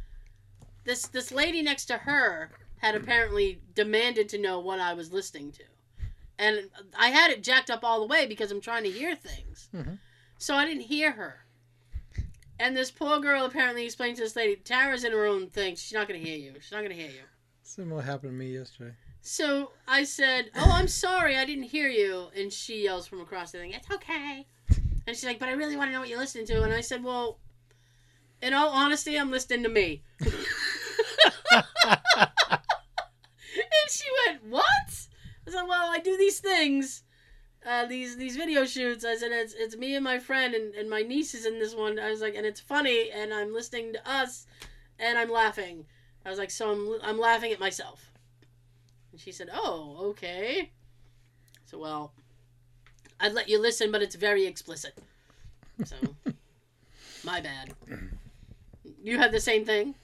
[0.86, 5.52] this, this lady next to her had apparently demanded to know what I was listening
[5.54, 5.64] to.
[6.38, 9.68] And I had it jacked up all the way because I'm trying to hear things.
[9.76, 10.00] Mhm.
[10.38, 11.46] So I didn't hear her.
[12.60, 15.76] And this poor girl apparently explained to this lady, Tara's in her own thing.
[15.76, 16.54] She's not going to hear you.
[16.60, 17.22] She's not going to hear you.
[17.64, 18.94] Similar happened to me yesterday.
[19.22, 23.52] So I said, "Oh, I'm sorry, I didn't hear you." And she yells from across
[23.52, 24.46] the thing, "It's okay."
[25.08, 26.82] And she's like, "But I really want to know what you're listening to." And I
[26.82, 27.40] said, "Well,
[28.42, 30.32] in all honesty, I'm listening to me." and
[33.90, 34.66] she went, "What?"
[35.48, 37.04] I said, "Well, I do these things,
[37.66, 40.90] uh, these these video shoots." I said, "It's it's me and my friend, and, and
[40.90, 43.94] my niece is in this one." I was like, "And it's funny, and I'm listening
[43.94, 44.46] to us,
[45.00, 45.86] and I'm laughing."
[46.26, 48.12] I was like, "So I'm I'm laughing at myself."
[49.12, 50.72] And she said, "Oh, okay."
[51.66, 52.14] So well,
[53.20, 54.98] I'd let you listen, but it's very explicit.
[55.86, 55.96] So,
[57.24, 57.74] my bad.
[59.04, 59.96] You had the same thing.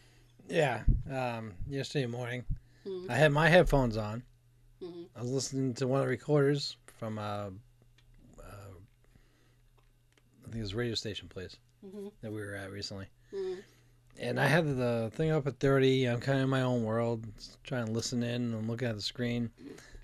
[0.47, 0.83] Yeah.
[1.11, 2.45] Um, yesterday morning,
[2.85, 3.09] Mhm.
[3.09, 4.23] I had my headphones on.
[4.81, 5.07] Mhm.
[5.15, 7.49] I was listening to one of the recorders from uh,
[8.39, 8.75] uh
[10.43, 11.55] I think it was a radio station place
[11.85, 12.11] Mhm.
[12.21, 13.07] that we were at recently.
[13.33, 13.63] Mhm.
[14.17, 16.05] And I had the thing up at 30.
[16.05, 17.25] I'm kind of in my own world,
[17.63, 19.51] trying to listen in and looking at the screen.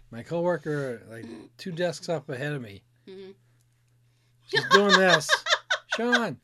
[0.10, 1.26] My coworker, like
[1.58, 3.36] two desks up ahead of me, Mhm.
[4.48, 5.30] she's doing this.
[5.96, 6.40] Sean,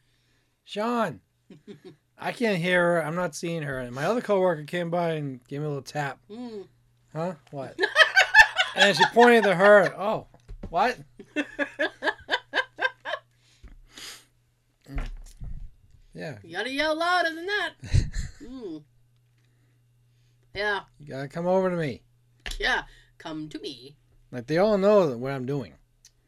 [0.63, 1.19] Sean,
[2.17, 3.03] I can't hear her.
[3.05, 3.79] I'm not seeing her.
[3.79, 6.19] And my other coworker came by and gave me a little tap.
[6.29, 6.67] Mm.
[7.13, 7.35] Huh?
[7.51, 7.77] What?
[8.75, 9.93] and she pointed to her.
[9.97, 10.27] Oh,
[10.69, 10.97] what?
[16.13, 17.73] Yeah, You gotta yell louder than that.
[18.43, 18.83] Mm.
[20.53, 22.01] Yeah, you gotta come over to me.
[22.59, 22.83] yeah.
[23.17, 23.95] Come to me.
[24.31, 25.73] Like they all know what I'm doing.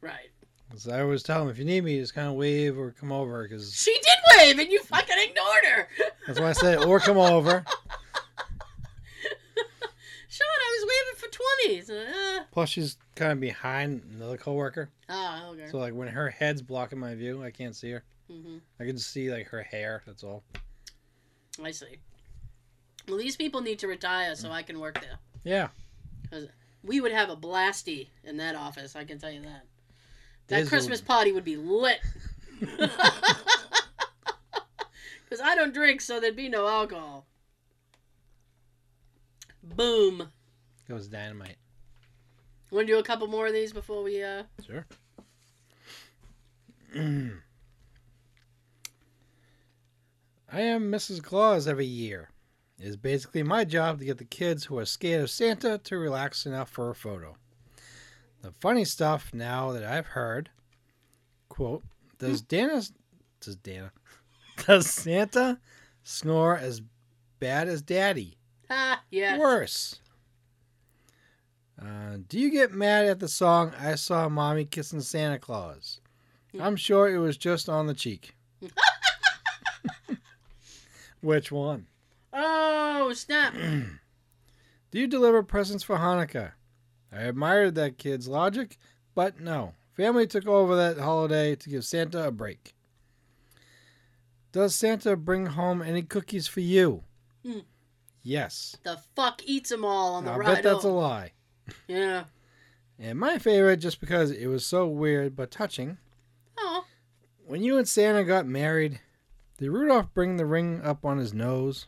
[0.01, 0.29] Right.
[0.67, 3.11] Because I always tell them if you need me, just kind of wave or come
[3.11, 3.43] over.
[3.43, 5.87] Because She did wave, and you fucking ignored her.
[6.27, 7.63] that's why I said or come over.
[10.29, 11.89] Sean, I was waving for twenties.
[11.91, 15.69] Uh, Plus, she's kind of behind another coworker, oh, okay.
[15.69, 18.03] so like when her head's blocking my view, I can't see her.
[18.31, 18.57] Mm-hmm.
[18.79, 20.01] I can just see like her hair.
[20.05, 20.43] That's all.
[21.63, 21.97] I see.
[23.07, 25.17] Well, these people need to retire so I can work there.
[25.43, 25.69] Yeah.
[26.21, 26.47] Because
[26.83, 28.95] We would have a blasty in that office.
[28.95, 29.63] I can tell you that.
[30.47, 31.99] That There's a- Christmas party would be lit.
[35.29, 37.27] Because I don't drink, so there'd be no alcohol.
[39.61, 40.29] Boom.
[40.87, 41.57] That was dynamite.
[42.71, 44.43] Want to do a couple more of these before we, uh.
[44.65, 44.85] Sure.
[50.51, 51.21] I am Mrs.
[51.21, 52.29] Claus every year.
[52.79, 55.97] It is basically my job to get the kids who are scared of Santa to
[55.97, 57.35] relax enough for a photo.
[58.41, 60.49] The funny stuff now that I've heard,
[61.49, 61.83] quote,
[62.19, 62.81] does Dana,
[63.41, 63.91] does Dana,
[64.65, 65.59] does Santa
[66.03, 66.81] snore as
[67.39, 68.37] bad as Daddy?
[68.69, 69.03] Ha!
[69.11, 69.37] Yeah.
[69.37, 69.99] Worse.
[71.81, 76.01] Uh, do you get mad at the song I Saw Mommy Kissing Santa Claus?
[76.59, 78.35] I'm sure it was just on the cheek.
[81.21, 81.87] Which one?
[82.33, 83.53] Oh, snap.
[84.91, 86.53] Do you deliver presents for Hanukkah?
[87.11, 88.77] I admired that kid's logic,
[89.15, 89.73] but no.
[89.93, 92.73] Family took over that holiday to give Santa a break.
[94.51, 97.03] Does Santa bring home any cookies for you?
[97.45, 97.59] Hmm.
[98.23, 98.75] Yes.
[98.83, 101.33] The fuck eats them all on the I ride I bet that's a lie.
[101.87, 102.25] Yeah.
[102.97, 105.97] And my favorite, just because it was so weird but touching,
[106.57, 106.85] Oh.
[107.45, 108.99] when you and Santa got married,
[109.57, 111.87] did Rudolph bring the ring up on his nose?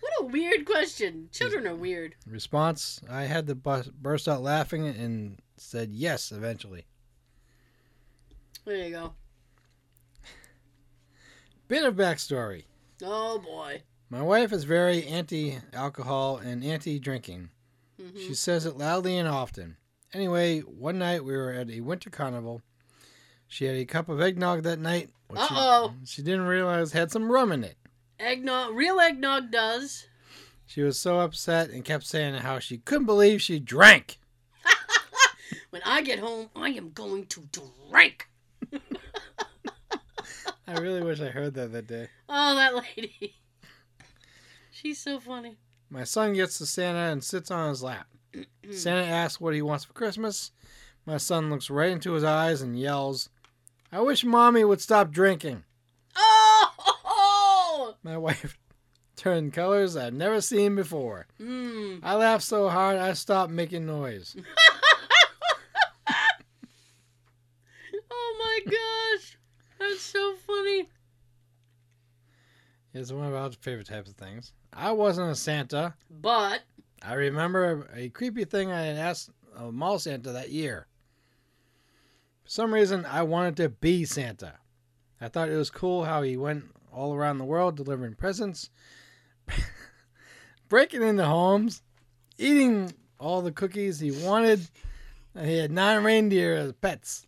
[0.00, 1.28] What a weird question.
[1.32, 2.14] Children are weird.
[2.26, 6.86] Response: I had to burst out laughing and said yes eventually.
[8.64, 9.12] There you go.
[11.68, 12.64] Bit of backstory:
[13.02, 13.82] Oh boy.
[14.08, 17.50] My wife is very anti-alcohol and anti-drinking.
[18.00, 19.76] Hmm She says it loudly and often.
[20.12, 22.62] Anyway, one night we were at a winter carnival.
[23.48, 25.10] She had a cup of eggnog that night.
[25.30, 25.94] she- Uh-oh.
[26.04, 27.76] She, didn't realize had some rum in it.
[28.18, 28.74] Eggnog.
[28.74, 30.06] Real eggnog does.
[30.64, 34.18] She was so upset and kept saying how she couldn't believe she drank.
[35.70, 38.28] When I get home, I am going to drink.
[40.66, 42.08] I really wish I heard that that day.
[42.28, 43.36] Oh, that lady.
[44.72, 45.56] She's so funny.
[45.96, 48.06] My son gets to Santa and sits on his lap.
[48.70, 50.50] Santa asks what he wants for Christmas.
[51.06, 53.30] My son looks right into his eyes and yells,
[53.90, 55.64] I wish mommy would stop drinking.
[56.14, 57.94] Oh!
[58.02, 58.58] My wife
[59.16, 61.28] turned colors I've never seen before.
[61.40, 62.00] Mm.
[62.02, 64.36] I laughed so hard I stopped making noise.
[68.08, 69.38] Oh my gosh.
[69.78, 70.88] That's so funny.
[72.96, 74.54] It's one of our favorite types of things.
[74.72, 75.94] I wasn't a Santa.
[76.10, 76.62] But,
[77.02, 80.86] I remember a creepy thing I had asked a mall Santa that year.
[82.44, 84.54] For some reason, I wanted to be Santa.
[85.20, 88.70] I thought it was cool how he went all around the world delivering presents,
[90.68, 91.82] breaking into homes,
[92.38, 94.68] eating all the cookies he wanted.
[95.38, 97.26] He had nine reindeer as pets.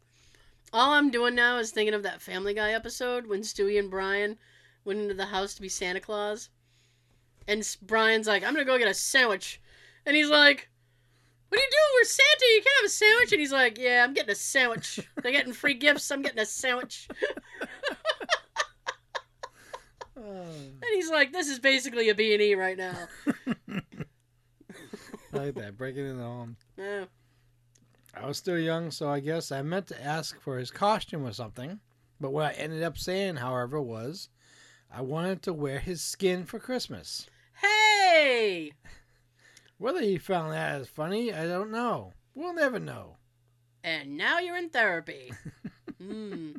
[0.73, 4.39] All I'm doing now is thinking of that Family Guy episode when Stewie and Brian
[4.85, 6.51] went into the house to be Santa Claus.
[7.47, 9.61] And Brian's like, I'm gonna go get a sandwich.
[10.05, 10.69] And he's like,
[11.49, 12.01] What are you doing?
[12.01, 12.45] We're Santa.
[12.55, 13.33] You can't have a sandwich.
[13.33, 15.01] And he's like, Yeah, I'm getting a sandwich.
[15.23, 16.11] They're getting free gifts.
[16.11, 17.09] I'm getting a sandwich.
[20.21, 20.43] Oh.
[20.43, 22.97] And he's like, This is basically a B&E right now.
[25.33, 26.57] I like that, breaking in the home.
[26.77, 27.05] Yeah.
[28.15, 31.33] I was still young, so I guess I meant to ask for his costume or
[31.33, 31.79] something.
[32.21, 34.29] But what I ended up saying, however, was
[34.91, 37.27] I wanted to wear his skin for Christmas.
[37.61, 38.73] Hey!
[39.79, 42.13] Whether he found that as funny, I don't know.
[42.35, 43.17] We'll never know.
[43.85, 45.33] And now you're in therapy.
[46.01, 46.53] Hmm.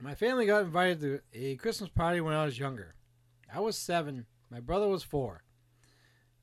[0.00, 2.94] My family got invited to a Christmas party when I was younger.
[3.52, 4.26] I was seven.
[4.50, 5.42] My brother was four.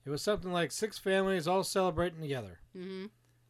[0.05, 2.59] It was something like six families all celebrating together.
[2.73, 3.05] hmm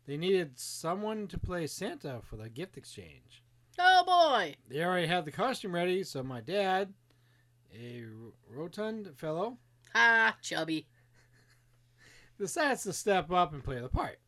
[0.05, 3.43] They needed someone to play Santa for the gift exchange.
[3.79, 4.55] Oh boy!
[4.67, 6.93] They already had the costume ready, so my dad,
[7.73, 8.03] a
[8.49, 9.57] rotund fellow,
[9.95, 10.87] Ah, chubby.
[12.39, 14.19] decides to step up and play the part.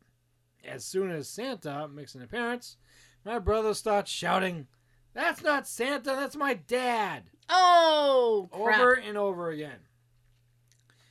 [0.64, 2.78] As soon as Santa makes an appearance,
[3.26, 4.68] my brother starts shouting,
[5.14, 7.24] That's not Santa, that's my dad!
[7.50, 8.80] Oh, crap.
[8.80, 9.80] over and over again.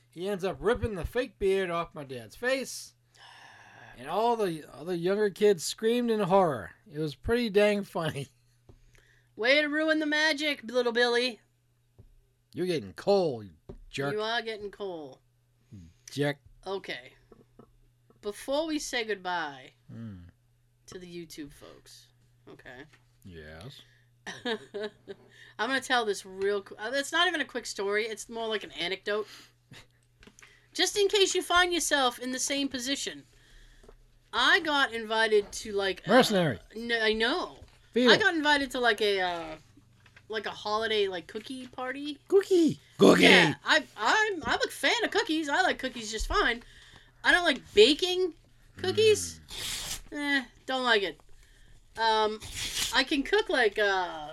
[0.09, 2.93] He ends up ripping the fake beard off my dad's face,
[4.01, 6.71] and all the other younger kids screamed in horror.
[6.91, 8.29] It was pretty dang funny.
[9.35, 11.39] Way to ruin the magic, little Billy.
[12.53, 13.51] You're getting cold, you
[13.91, 14.13] jerk.
[14.13, 15.19] You are getting cold.
[16.11, 16.37] Jerk.
[16.65, 17.13] Okay.
[18.21, 20.23] Before we say goodbye Mm.
[20.87, 22.07] to the YouTube folks,
[22.49, 22.83] okay,
[23.23, 23.81] Yes.
[24.45, 26.65] I'm gonna tell this real.
[26.79, 28.05] uh, It's not even a quick story.
[28.07, 29.27] It's more like an anecdote.
[30.73, 33.23] Just in case you find yourself in the same position,
[34.33, 36.01] I got invited to like.
[36.07, 36.59] uh, Mercenary.
[36.75, 37.57] no, I know.
[37.93, 39.55] Feel I got invited to like a uh,
[40.29, 42.17] like a holiday like cookie party.
[42.29, 42.79] Cookie.
[42.97, 43.23] Cookie.
[43.23, 45.49] Yeah, I I'm I'm a fan of cookies.
[45.49, 46.63] I like cookies just fine.
[47.23, 48.33] I don't like baking
[48.77, 49.39] cookies.
[50.11, 51.19] Eh, don't like it.
[51.97, 52.39] Um,
[52.95, 54.29] I can cook like uh,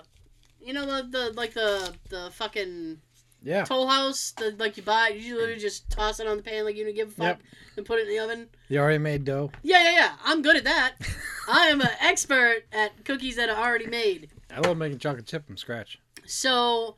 [0.61, 3.01] you know the, the like the the fucking
[3.41, 3.63] Yeah.
[3.63, 4.31] Toll House.
[4.31, 6.95] The like you buy, you literally just toss it on the pan like you don't
[6.95, 7.41] give a fuck Yep.
[7.77, 8.49] and put it in the oven.
[8.67, 9.51] You already made dough.
[9.63, 10.11] Yeah, yeah, yeah.
[10.23, 10.95] I'm good at that.
[11.47, 14.29] I am an expert at cookies that are already made.
[14.53, 15.99] I love making chocolate chip from scratch.
[16.25, 16.95] So,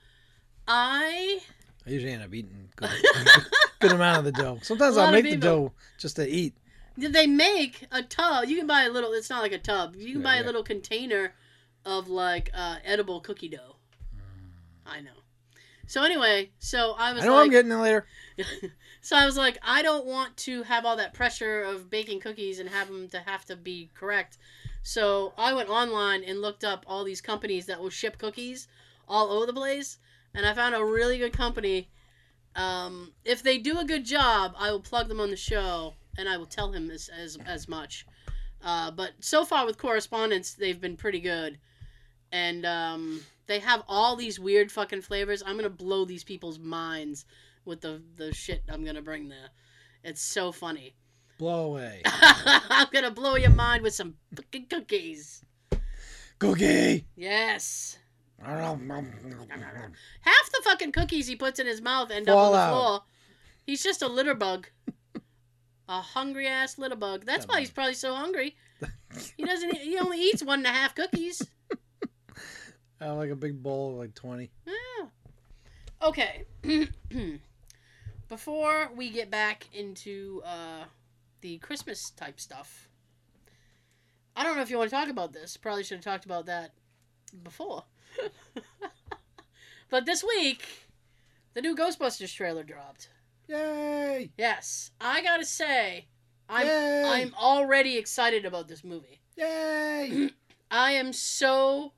[0.67, 1.39] I
[1.85, 2.89] I usually end up eating good,
[3.79, 4.59] good amount of the dough.
[4.61, 6.55] Sometimes I'll make the dough just to eat.
[6.97, 8.45] They make a tub?
[8.47, 9.13] You can buy a little.
[9.13, 9.95] It's not like a tub.
[9.95, 11.33] You can Yeah, buy a little container
[11.85, 13.77] of like uh, edible cookie dough.
[14.15, 14.19] Mm.
[14.85, 15.11] I know.
[15.91, 18.05] So anyway, so I was I know like, I'm getting it later.
[19.01, 22.59] so I was like, I don't want to have all that pressure of baking cookies
[22.59, 24.37] and have them to have to be correct.
[24.83, 28.69] So I went online and looked up all these companies that will ship cookies
[29.05, 29.97] all over the place,
[30.33, 31.89] and I found a really good company.
[32.55, 36.29] Um, if they do a good job, I will plug them on the show, and
[36.29, 38.05] I will tell him as as, as much.
[38.63, 41.59] Uh, but so far with correspondence, they've been pretty good,
[42.31, 45.43] and um, they have all these weird fucking flavors.
[45.45, 47.25] I'm gonna blow these people's minds
[47.65, 49.49] with the the shit I'm gonna bring there.
[50.03, 50.95] It's so funny.
[51.37, 52.01] Blow away.
[52.05, 55.43] I'm gonna blow your mind with some fucking cookies.
[56.37, 57.07] Cookie.
[57.15, 57.97] Yes.
[60.21, 63.03] Half the fucking cookies he puts in his mouth end up on the out.
[63.65, 64.67] He's just a litter bug.
[65.89, 67.25] a hungry ass litter bug.
[67.25, 68.55] That's why he's probably so hungry.
[69.35, 69.75] He doesn't.
[69.77, 71.41] He only eats one and a half cookies.
[73.01, 74.51] I have like a big bowl of like 20.
[74.67, 75.07] Yeah.
[76.03, 76.45] Okay.
[78.29, 80.85] Before we get back into uh,
[81.41, 82.87] the Christmas type stuff,
[84.35, 85.57] I don't know if you want to talk about this.
[85.57, 86.73] Probably should have talked about that
[87.43, 87.83] before.
[89.89, 90.87] but this week,
[91.55, 93.09] the new Ghostbusters trailer dropped.
[93.47, 94.31] Yay!
[94.37, 96.07] Yes, I gotta say,
[96.47, 97.03] I'm Yay!
[97.05, 99.19] I'm already excited about this movie.
[99.35, 100.29] Yay!
[100.71, 101.91] I am so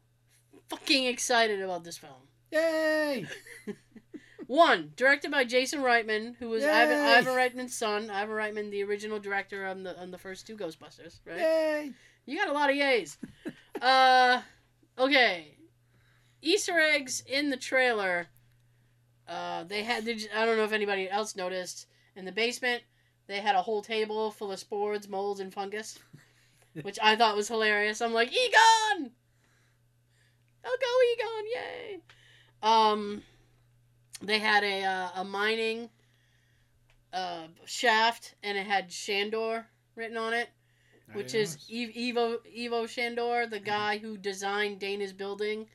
[0.73, 2.13] fucking excited about this film.
[2.51, 3.25] Yay!
[4.47, 7.13] One, directed by Jason Reitman, who was Ivan, Yay!
[7.13, 8.09] Ivan Reitman's son.
[8.09, 11.39] Ivan Reitman, the original director on the on the first two Ghostbusters, right?
[11.39, 11.91] Yay!
[12.25, 13.17] You got a lot of yays.
[13.81, 14.41] uh,
[14.97, 15.57] okay.
[16.41, 18.27] Easter eggs in the trailer.
[19.27, 20.05] Uh, they had.
[20.05, 22.83] They, I don't know if anybody else noticed in the basement.
[23.27, 25.97] They had a whole table full of spores, molds, and fungus,
[26.81, 28.01] which I thought was hilarious.
[28.01, 29.11] I'm like, Egon!
[30.65, 31.45] I'll go, Egon!
[31.55, 31.99] Yay!
[32.61, 33.21] Um,
[34.21, 35.89] they had a uh, a mining
[37.11, 40.49] uh, shaft, and it had Shandor written on it,
[41.11, 41.57] I which is.
[41.71, 45.67] Ivo Ivo Shandor, the guy who designed Dana's building,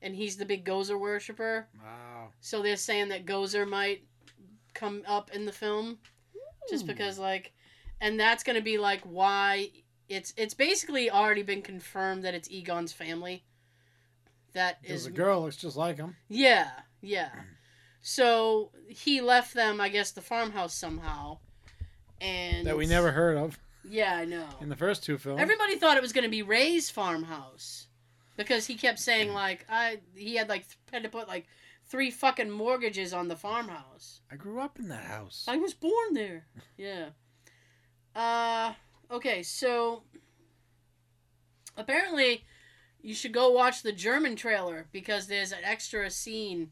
[0.00, 1.66] and he's the big Gozer worshiper.
[1.82, 2.28] Wow.
[2.40, 4.04] So they're saying that Gozer might
[4.74, 5.98] come up in the film,
[6.70, 7.52] just because like,
[8.00, 9.70] and that's gonna be like why
[10.08, 13.44] it's it's basically already been confirmed that it's Egon's family.
[14.54, 16.16] That is the girl looks just like him.
[16.28, 17.30] yeah, yeah.
[18.02, 21.38] So he left them, I guess, the farmhouse somehow,
[22.20, 24.46] and That we never heard of Yeah, I know.
[24.60, 25.40] in the first two films.
[25.40, 27.86] Everybody thought it was going to be Ray's farmhouse
[28.36, 31.46] because he kept saying like I he had like had to put like
[31.86, 34.20] three fucking mortgages on the farmhouse.
[34.30, 35.44] I grew up in that house.
[35.48, 36.46] I was born there.
[36.76, 37.10] Yeah.
[38.16, 38.72] Uh
[39.10, 40.02] okay, so
[41.76, 42.44] apparently
[43.02, 46.70] you should go watch the German trailer because there's an extra scene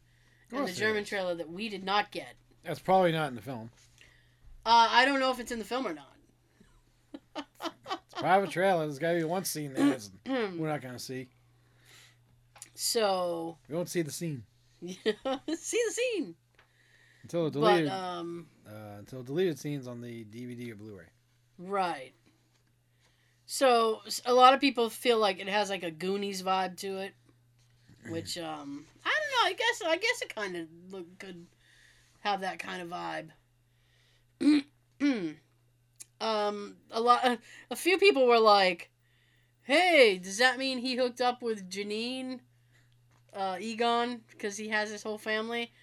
[0.51, 1.09] in the German is.
[1.09, 2.33] trailer that we did not get.
[2.63, 3.69] That's probably not in the film.
[4.65, 6.07] Uh, I don't know if it's in the film or not.
[7.35, 8.85] It's private trailer.
[8.85, 10.57] There's got to be one scene Hmm.
[10.59, 11.27] we're not going to see.
[12.75, 14.43] so We won't see the scene
[14.85, 16.35] see the scene,
[17.23, 21.05] until the but deleted um, uh, until deleted scenes on the DVD or Blu-ray.
[21.59, 22.13] right.
[23.53, 27.13] So a lot of people feel like it has like a Goonies vibe to it,
[28.07, 29.43] which um, I don't know.
[29.43, 31.47] I guess I guess it kind of look could
[32.21, 32.87] have that kind of
[34.39, 34.63] vibe.
[36.21, 37.39] um, a lot,
[37.71, 38.89] a few people were like,
[39.63, 42.39] "Hey, does that mean he hooked up with Janine,
[43.33, 45.73] uh, Egon, because he has his whole family?"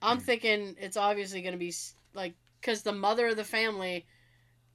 [0.00, 1.74] I'm thinking it's obviously gonna be
[2.14, 4.06] like because the mother of the family,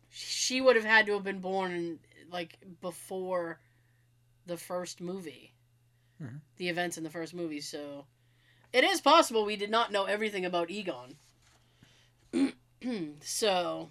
[0.09, 1.99] she would have had to have been born in,
[2.31, 3.59] like before
[4.45, 5.53] the first movie,
[6.21, 6.41] Mhm.
[6.57, 7.61] the events in the first movie.
[7.61, 8.05] So
[8.73, 11.17] it is possible we did not know everything about Egon.
[13.21, 13.89] so,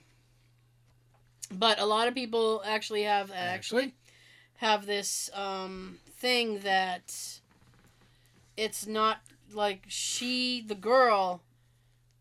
[1.53, 3.95] but a lot of people actually have actually, Actually?
[4.57, 7.41] have this um, thing that
[8.57, 9.20] it's not
[9.53, 11.43] like she, the girl,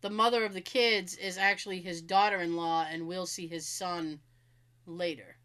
[0.00, 4.20] the mother of the kids, is actually his daughter-in-law, and we'll see his son
[4.86, 5.36] later.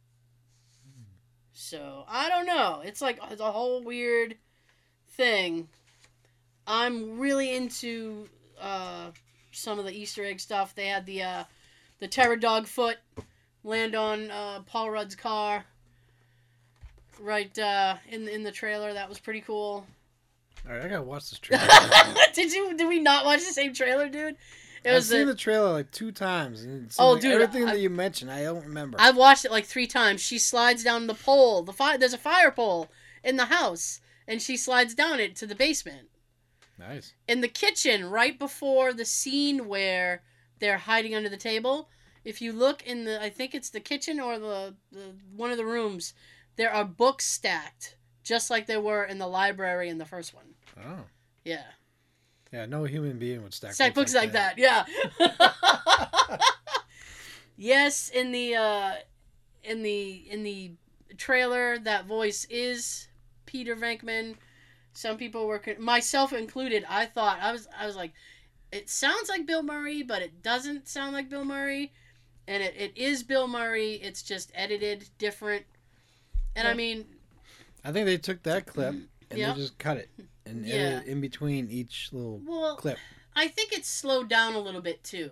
[1.57, 2.81] So I don't know.
[2.83, 4.35] It's like it's a whole weird
[5.11, 5.69] thing.
[6.67, 8.27] I'm really into
[8.59, 9.11] uh,
[9.53, 10.75] some of the Easter egg stuff.
[10.75, 11.43] They had the uh,
[11.99, 12.97] the terror dog foot
[13.63, 15.63] land on uh, Paul Rudd's car.
[17.21, 19.87] Right uh, in in the trailer, that was pretty cool.
[20.67, 21.65] All right, I gotta watch this trailer.
[22.33, 22.75] did you?
[22.75, 24.35] Did we not watch the same trailer, dude?
[24.85, 26.63] I've seen a- the trailer like two times.
[26.63, 28.97] And Oh, like dude, everything I- that you mentioned, I don't remember.
[28.99, 30.21] I've watched it like three times.
[30.21, 31.63] She slides down the pole.
[31.63, 31.97] The fire.
[31.97, 32.89] There's a fire pole
[33.23, 36.09] in the house, and she slides down it to the basement.
[36.77, 37.13] nice.
[37.27, 40.21] in the kitchen right before the scene where
[40.59, 41.89] they're hiding under the table
[42.25, 45.57] if you look in the i think it's the kitchen or the, the one of
[45.57, 46.13] the rooms
[46.57, 50.53] there are books stacked just like they were in the library in the first one
[50.77, 51.05] Oh,
[51.45, 51.63] yeah
[52.51, 52.65] yeah.
[52.65, 54.85] No human being would stack, stack books like that, yeah.
[57.57, 58.93] Yes in the uh
[59.63, 60.71] in the in the
[61.17, 63.07] trailer that voice is
[63.45, 64.35] peter venkman.
[64.93, 68.11] Some people were myself included i thought i was i was like
[68.71, 71.93] it sounds like bill murray but it doesn't sound like bill murray.
[72.47, 75.65] And it, it is bill murray it's just edited different.
[76.57, 77.05] And i mean
[77.85, 79.53] I think they took that clip and Yeah.
[79.53, 80.09] they just cut it
[80.45, 80.75] and Yeah.
[80.75, 82.97] edited in between each little well clip.
[83.35, 85.31] i think it's slowed down a little bit too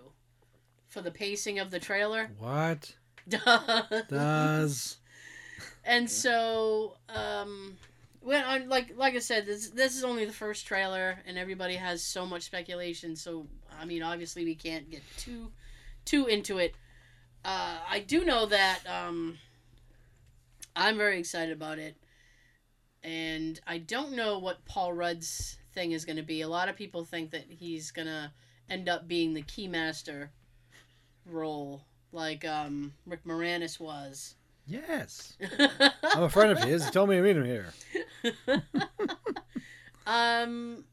[0.88, 2.94] for the pacing of the trailer What
[3.28, 4.08] does?
[4.08, 4.96] Does.
[5.84, 7.76] and so um
[8.20, 11.74] well I, like like i said this this is only the first trailer and everybody
[11.76, 13.46] has so much speculation so
[13.80, 15.50] i mean obviously we can't get too
[16.04, 16.74] too into it
[17.44, 19.38] uh i do know that um
[20.76, 21.94] i'm very excited about it
[23.04, 26.74] and i don't know what paul rudd's thing is going to be a lot of
[26.76, 28.32] people think that he's going to
[28.70, 30.28] end up being the keymaster
[31.26, 34.34] role like um rick moranis was
[34.66, 35.36] Yes,
[36.02, 36.86] I'm a friend of his.
[36.86, 37.66] He told me to meet him here.
[40.06, 40.84] um,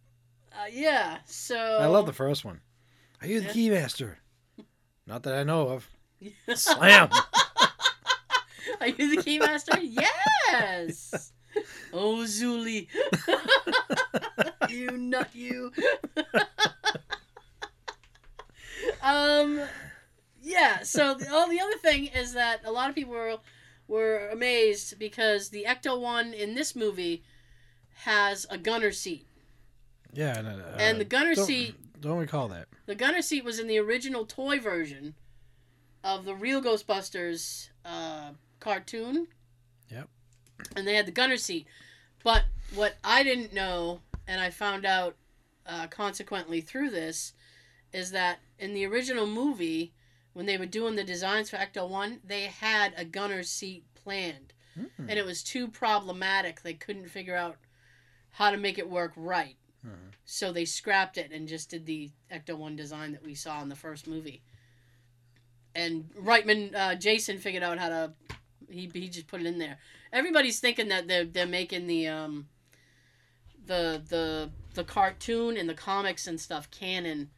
[0.52, 1.20] uh, yeah.
[1.26, 2.60] So I love the first one.
[3.22, 3.54] Are you the Yeah.
[3.54, 4.16] keymaster?
[5.08, 5.90] Not that I know of.
[6.56, 7.10] Slam.
[8.82, 9.80] Are you the keymaster?
[9.82, 11.32] yes.
[11.94, 12.88] Oh, Zuli.
[14.70, 15.72] you nut you.
[19.02, 19.62] um,
[20.42, 20.84] yeah.
[20.84, 23.38] So the, oh, the other thing is that a lot of people were
[23.88, 27.24] were amazed because the Ecto one in this movie
[28.06, 29.28] has a gunner seat.
[30.14, 32.68] Yeah, and, uh, the gunner don't- seat- Don't recall that.
[32.86, 35.14] The gunner seat was in the original toy version
[36.04, 39.28] of the real Ghostbusters uh, cartoon.
[39.90, 40.10] Yep.
[40.76, 41.68] And they had the gunner seat.
[42.24, 45.16] But what I didn't know, and I found out
[45.66, 47.34] uh, consequently through this,
[47.94, 49.94] is that in the original movie,
[50.34, 54.54] when they were doing the designs for Ecto 1, they had a gunner seat planned.
[54.76, 55.10] Hmm.
[55.10, 56.62] And it was too problematic.
[56.62, 57.58] They couldn't figure out
[58.32, 59.58] how to make it work right.
[59.86, 60.14] Mhm.
[60.26, 63.70] So they scrapped it and just did the Ecto 1 design that we saw in
[63.70, 64.42] the first movie.
[65.76, 68.14] And Reitman, uh, Jason figured out how to.
[68.72, 69.78] He, he just put it in there.
[70.14, 72.48] Everybody's thinking that they're, they're making the um
[73.66, 77.30] the the the cartoon and the comics and stuff canon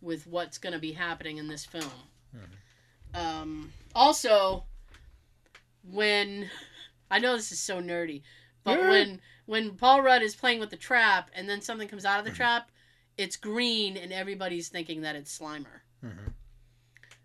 [0.00, 1.90] with what's going to be happening in this film.
[3.14, 4.64] Um, also,
[5.90, 6.48] when
[7.10, 8.22] I know this is so nerdy,
[8.64, 8.88] but Yeah.
[8.88, 12.24] when when Paul Rudd is playing with the trap and then something comes out of
[12.24, 12.70] the trap,
[13.18, 16.32] it's green and everybody's thinking that it's Slimer, Mhm.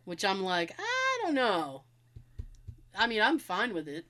[0.03, 1.83] which I'm like, I don't know.
[2.97, 4.05] I mean, I'm fine with it.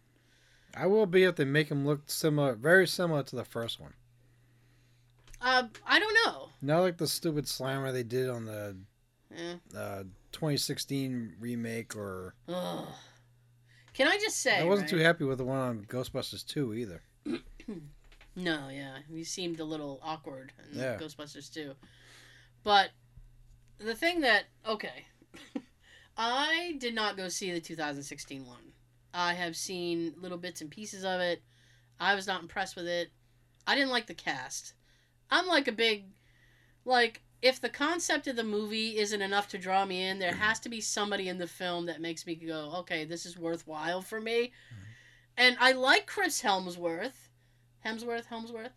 [0.75, 3.93] I will be if they make him look similar, very similar to the first one.
[5.41, 6.49] Uh, I don't know.
[6.61, 8.75] Not like the stupid Slimer they did on the
[9.75, 12.87] uh, 2016 remake, or Ugh.
[13.93, 14.59] Can I just say?
[14.59, 14.97] I wasn't right?
[14.99, 17.01] too happy with the one on Ghostbusters 2 either.
[18.39, 20.97] No, yeah, he seemed a little awkward in Yeah.
[20.99, 21.73] Ghostbusters 2.
[22.63, 22.91] But
[23.79, 25.07] the thing that okay,
[26.17, 28.57] I did not go see the 2016 one.
[29.17, 31.41] I have seen little bits and pieces of it.
[31.99, 33.11] I was not impressed with it.
[33.65, 34.73] I didn't like the cast.
[35.31, 36.05] I'm like a big
[36.85, 40.41] like if the concept of the movie isn't enough to draw me in, there mm-hmm.
[40.41, 44.01] has to be somebody in the film that makes me go, "Okay, this is worthwhile
[44.01, 44.83] for me." Mm-hmm.
[45.37, 47.27] And I like Chris Helmsworth.
[47.85, 48.73] Hemsworth, Helmsworth,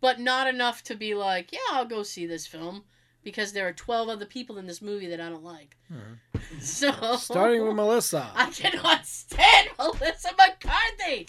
[0.00, 2.84] but not enough to be like, yeah, I'll go see this film
[3.22, 5.76] because there are 12 other people in this movie that I don't like.
[5.92, 6.38] Mm-hmm.
[6.60, 8.30] So Starting with Melissa.
[8.34, 11.26] I cannot stand Melissa McCarthy.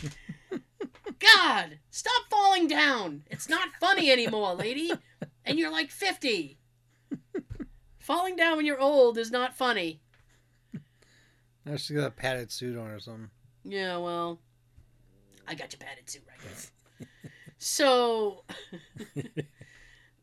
[1.20, 3.24] God, stop falling down.
[3.30, 4.91] It's not funny anymore, lady.
[5.46, 6.58] And you're like 50.
[8.00, 10.02] Falling down when you're old is not funny.
[11.66, 13.30] Now she's got a padded suit on or something.
[13.64, 14.39] Yeah, well,
[15.48, 17.08] I got your padded suit right here.
[17.58, 18.44] so,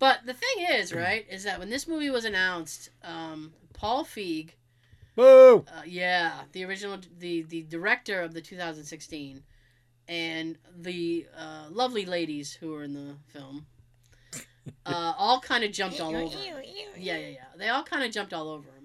[0.00, 4.52] but the thing is, right, is that when this movie was announced, um, Paul Feig,
[5.14, 5.64] Boo!
[5.68, 9.42] uh, yeah, the original, the the director of the 2016,
[10.08, 13.66] and the uh, lovely ladies who were in the film,
[14.86, 16.34] uh, all kind of jumped all over.
[16.36, 16.56] him.
[16.96, 17.44] Yeah, yeah, yeah.
[17.58, 18.80] They all kind of jumped all over him.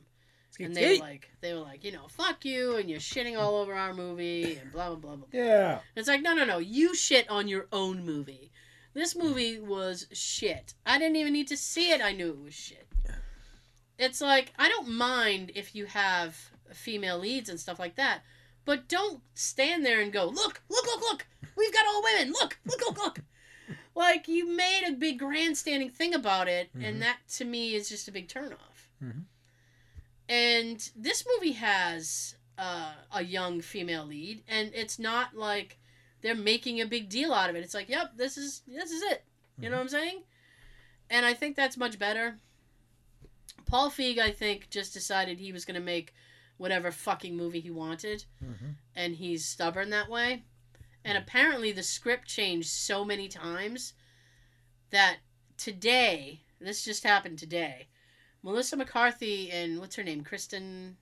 [0.60, 3.56] And they were like, they were like, you know, fuck you, and you're shitting all
[3.58, 5.28] over our movie, and blah blah blah blah.
[5.32, 5.40] blah.
[5.42, 5.80] Yeah.
[5.96, 6.58] It's like, no, no, no.
[6.60, 8.52] You shit on your own movie.
[8.96, 10.74] This movie was shit.
[10.86, 12.02] I didn't even need to see it.
[12.02, 12.88] I knew it was shit.
[14.00, 18.22] It's like, I don't mind if you have female leads and stuff like that,
[18.64, 21.28] but don't stand there and go, look, look, look, look.
[21.58, 22.32] We've got all women.
[22.32, 23.20] Look, look, look, look.
[23.96, 26.86] Like, you made a big grandstanding thing about it, Mhm.
[26.86, 28.90] and that to me is just a big turnoff.
[29.04, 29.26] Mhm.
[30.30, 35.78] And this movie has uh, a young female lead, and it's not like
[36.26, 37.64] they're making a big deal out of it.
[37.64, 39.24] It's like, yep, this is this is it.
[39.60, 39.76] You know mm-hmm.
[39.76, 40.24] what I'm saying?
[41.08, 42.40] And I think that's much better.
[43.68, 46.16] Paul Feig, I think, just decided he was going to make
[46.58, 50.44] whatever fucking movie he wanted, hmm and he's stubborn that way.
[51.04, 51.22] And mm.
[51.22, 53.94] apparently, the script changed so many times
[54.90, 55.18] that
[55.58, 57.88] today, this just happened today.
[58.42, 60.98] Melissa McCarthy and what's her name, Kristen,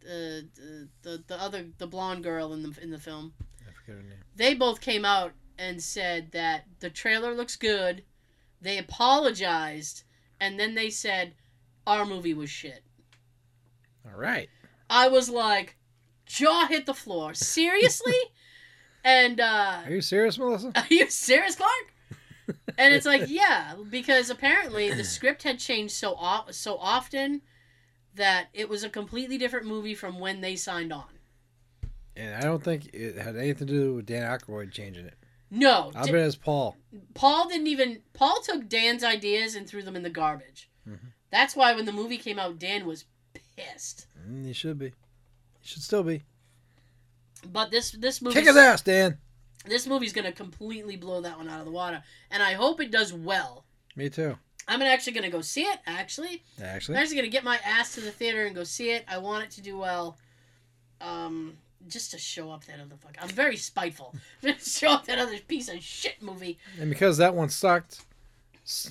[0.00, 3.32] the the the, the other the blonde girl in the in the film
[3.84, 4.18] forget her name.
[4.36, 8.02] they both came out and said that the trailer looks good.
[8.60, 10.04] They apologized,
[10.40, 11.34] and then they said
[11.86, 12.82] our movie was shit.
[14.06, 14.48] All right.
[14.90, 15.76] I was like,
[16.26, 17.34] jaw hit the floor.
[17.34, 18.14] Seriously?
[19.04, 20.72] and uh, Are you serious, Melissa?
[20.76, 21.72] are you serious, Clark?
[22.78, 27.42] And it's like, yeah, because apparently the script had changed so o- so often
[28.14, 31.04] that it was a completely different movie from when they signed on.
[32.16, 35.14] And I don't think it had anything to do with Dan Aykroyd changing it.
[35.50, 36.76] No, di- bet it's Paul.
[37.14, 40.68] Paul didn't even Paul took Dan's ideas and threw them in the garbage.
[40.88, 40.98] Mhm.
[41.30, 43.04] That's why when the movie came out, Dan was
[43.56, 44.06] pissed.
[44.28, 44.86] Mm, he should be.
[45.60, 46.22] He should still be.
[47.46, 49.18] But this this movie Kick his ass, Dan.
[49.66, 52.90] this movie's gonna completely blow that one out of the water, and I hope it
[52.90, 53.64] does well.
[53.96, 54.38] Me too.
[54.68, 55.80] I'm actually gonna go see it.
[55.86, 56.96] Actually, actually, I'm Actually.
[56.98, 59.04] actually gonna get my ass to the theater and go see it.
[59.08, 60.16] I want it to do well.
[61.00, 61.58] Um,
[61.88, 63.16] just to show up that other fuck.
[63.20, 64.14] I'm very spiteful.
[64.42, 66.58] Just show up that other piece of shit movie.
[66.80, 68.04] And because that one sucked,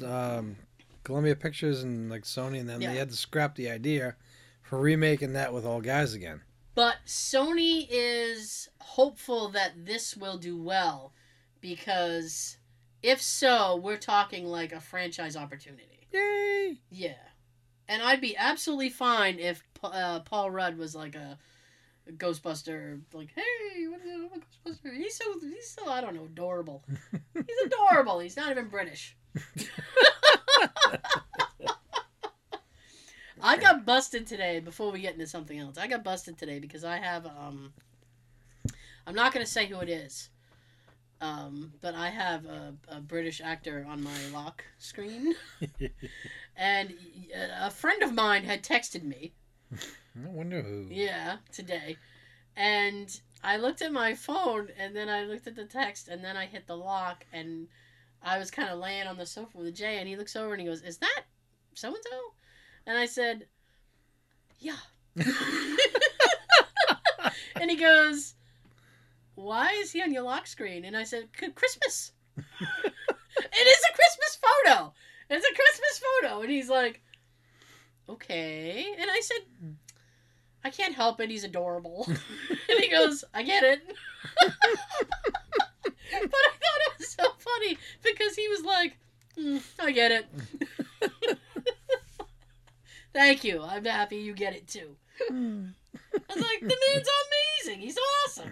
[0.06, 0.56] um,
[1.04, 2.92] Columbia Pictures and like Sony, and then Yeah.
[2.92, 4.16] they had to scrap the idea
[4.62, 6.42] for remaking that with all guys again.
[6.76, 11.14] But Sony is hopeful that this will do well
[11.60, 12.58] because
[13.04, 16.08] if so, we're talking like a franchise opportunity.
[16.14, 16.78] Yay!
[16.90, 17.14] Yeah.
[17.88, 21.38] And I'd be absolutely fine if uh, Paul Rudd was like a
[22.10, 24.30] Ghostbuster, like, hey, what is I'm a
[24.70, 24.96] Ghostbuster?
[24.96, 26.84] He's so, he's so, I don't know, adorable.
[27.34, 28.20] He's adorable.
[28.20, 29.16] He's not even British.
[33.44, 35.78] I got busted today before we get into something else.
[35.78, 37.74] I got busted today because I have um
[39.08, 40.30] I'm not going to say who it is.
[41.22, 45.36] Um, but I have a, a British actor on my lock screen.
[46.56, 46.94] and
[47.60, 49.34] a friend of mine had texted me,
[50.16, 50.88] I wonder who.
[50.90, 51.98] yeah, today.
[52.56, 56.38] And I looked at my phone and then I looked at the text and then
[56.38, 57.68] I hit the lock and
[58.22, 60.62] I was kind of laying on the sofa with Jay and he looks over and
[60.62, 61.24] he goes, "Is that
[61.74, 62.20] so and so?"
[62.86, 63.48] And I said,
[64.60, 64.78] "Yeah."
[65.16, 65.26] and
[67.70, 68.36] he goes,
[69.36, 74.38] "Why is he on your lock screen?" And I said, "Christmas." it is a Christmas
[74.42, 74.94] photo.
[75.30, 76.42] It's a Christmas photo.
[76.42, 77.02] And he's like,
[78.10, 79.40] "Okay." And I said,
[80.64, 81.30] "I can't help it.
[81.30, 83.82] He's adorable." and he goes, "I get it."
[84.44, 84.54] but
[86.14, 88.98] I thought it was so funny because he was like,
[89.38, 90.26] "Mm, "I get it."
[93.14, 93.62] Thank you.
[93.62, 94.96] I'm happy you get it too.
[95.30, 97.10] I was like, the man's
[97.66, 97.82] amazing.
[97.82, 98.52] He's awesome.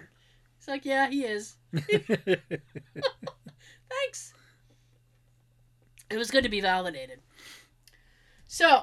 [0.58, 1.56] He's like, yeah, he is.
[3.90, 4.34] Thanks.
[6.10, 7.20] It was good to be validated.
[8.46, 8.82] So,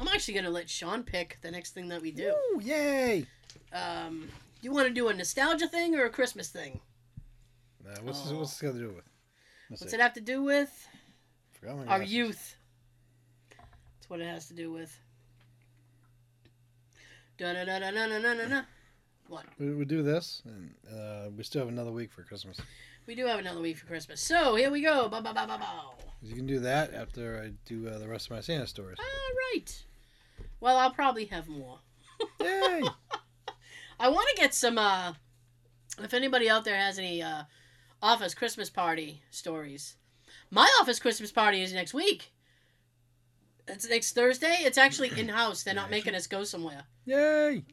[0.00, 2.34] I'm actually going to let Sean pick the next thing that we do.
[2.54, 3.26] Ooh, yay!
[3.72, 4.20] Um,
[4.60, 6.80] do you want to do a nostalgia thing or a Christmas thing?
[7.86, 9.04] Uh, what's this, what's this got to do with?
[9.70, 9.96] Let's What's see.
[9.98, 10.88] it have to do with?
[11.60, 12.12] Forgot my Our glasses.
[12.14, 12.56] youth.
[13.50, 14.96] That's what it has to do with.
[17.38, 18.60] Da da da da da da da da.
[19.28, 19.44] What?
[19.58, 22.58] We, we do this, and uh, we still have another week for Christmas.
[23.06, 24.20] We do have another week for Christmas.
[24.20, 25.08] So here we go.
[25.08, 25.82] Ba ba ba ba ba.
[26.22, 28.98] You can do that after I do uh, the rest of my Santa stories.
[28.98, 29.84] All right.
[30.60, 31.78] Well, I'll probably have more.
[32.40, 32.82] Yay!
[34.00, 34.78] I want to get some.
[34.78, 35.12] uh
[36.00, 37.44] If anybody out there has any uh
[38.02, 39.96] office Christmas party stories,
[40.50, 42.32] my office Christmas party is next week.
[43.68, 44.56] It's next Thursday.
[44.60, 45.62] It's actually in house.
[45.62, 46.82] They're not making us go somewhere.
[47.04, 47.64] Yay!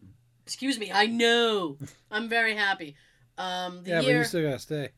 [0.46, 0.92] Excuse me.
[0.92, 1.78] I know.
[2.12, 2.96] I'm very happy.
[3.38, 4.18] Um, the yeah, but year.
[4.20, 4.90] you still gotta stay.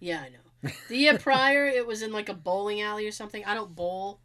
[0.00, 0.72] Yeah, I know.
[0.88, 3.44] The year prior, it was in like a bowling alley or something.
[3.44, 4.20] I don't bowl.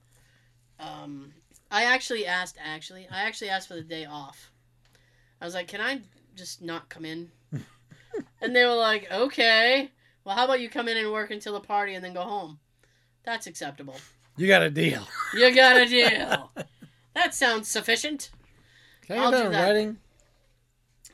[0.79, 1.33] Um,
[1.71, 2.57] I actually asked.
[2.63, 4.51] Actually, I actually asked for the day off.
[5.41, 6.01] I was like, "Can I
[6.35, 7.31] just not come in?"
[8.41, 9.91] and they were like, "Okay.
[10.23, 12.59] Well, how about you come in and work until the party and then go home?"
[13.23, 13.95] That's acceptable.
[14.35, 15.07] You got a deal.
[15.33, 16.51] You got a deal.
[17.13, 18.31] that sounds sufficient.
[19.01, 19.63] Can I get do that in that.
[19.63, 19.97] writing?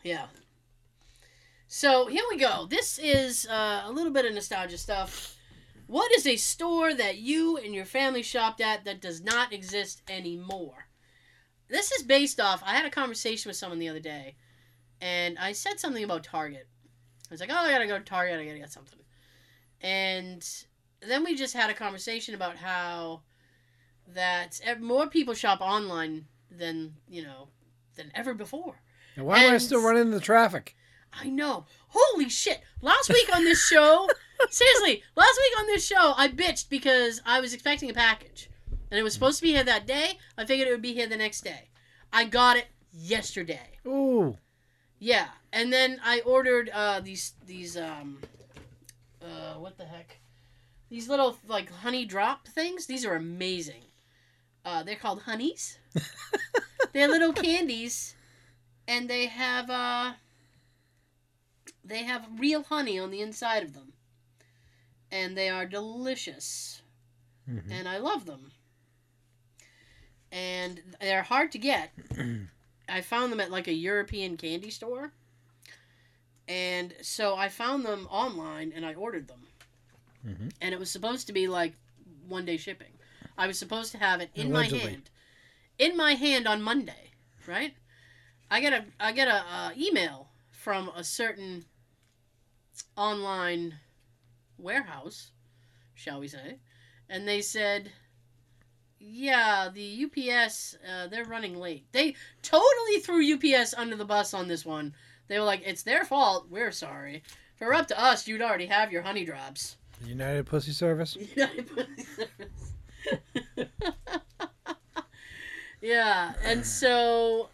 [0.04, 0.26] Yeah.
[1.72, 2.66] So here we go.
[2.68, 5.38] This is uh, a little bit of nostalgia stuff.
[5.86, 10.02] What is a store that you and your family shopped at that does not exist
[10.10, 10.88] anymore?
[11.68, 12.64] This is based off.
[12.66, 14.36] I had a conversation with someone the other day,
[15.00, 16.68] and I said something about Target.
[17.30, 18.40] I was like, "Oh, I gotta go to Target.
[18.40, 19.00] I gotta get something,"
[19.80, 20.44] and
[21.02, 23.22] then we just had a conversation about how
[24.08, 27.50] that more people shop online than you know
[27.94, 28.82] than ever before.
[29.16, 30.76] And why am I still running into traffic?
[31.14, 31.66] I know.
[31.90, 32.62] Holy shit.
[32.82, 34.08] Last week on this show,
[34.50, 38.50] seriously, last week on this show, I bitched because I was expecting a package.
[38.92, 40.18] And it was supposed to be here that day.
[40.38, 41.70] I figured it would be here the next day.
[42.12, 43.80] I got it yesterday.
[43.86, 44.38] Ooh.
[44.98, 45.28] Yeah.
[45.54, 48.20] And then I ordered uh, these, these, um,
[49.22, 50.20] uh, what the heck?
[50.90, 52.88] These little, like, honey drop things.
[52.88, 53.84] These are amazing.
[54.66, 55.78] Uh, they're called Honees.
[56.94, 58.16] they're little candies.
[58.88, 60.14] And they have, uh,
[61.84, 63.94] they have real honey on the inside of them.
[65.12, 66.82] And they are delicious.
[67.50, 67.72] Mhm.
[67.72, 68.52] And I love them.
[70.32, 71.92] And they're hard to get.
[72.90, 75.14] I found them at like a European candy store.
[76.48, 79.48] And so I found them online and I ordered them.
[80.26, 80.52] Mhm.
[80.62, 81.74] And it was supposed to be like
[82.28, 82.94] one day shipping.
[83.38, 84.80] I was supposed to have it in Allegedly.
[84.84, 85.10] my hand.
[85.78, 87.12] In my hand on Monday,
[87.48, 87.76] right?
[88.52, 90.29] I get a I get a uh, email
[90.60, 91.64] from a certain
[92.98, 93.76] online
[94.58, 95.32] warehouse,
[95.94, 96.60] shall we say,
[97.10, 97.92] and they said,
[99.00, 104.50] "Yeah, the UPS uh, they're running late." They totally threw UPS under the bus on
[104.50, 104.94] this one.
[105.30, 106.48] They were like, "It's their fault.
[106.50, 107.24] We're sorry.
[107.56, 111.16] If it were up to us, you'd already have your honey drops." United Pussy Service.
[111.36, 113.70] United Pussy Service.
[115.82, 117.50] Yeah, and so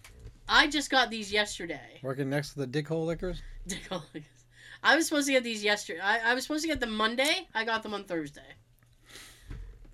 [0.47, 1.99] I just got these yesterday.
[2.03, 3.41] Working next to the dickhole liquors.
[3.67, 4.31] Dickhole liquors.
[4.83, 5.99] I was supposed to get these yesterday.
[5.99, 7.47] I, I was supposed to get them Monday.
[7.55, 8.41] I got them on Thursday.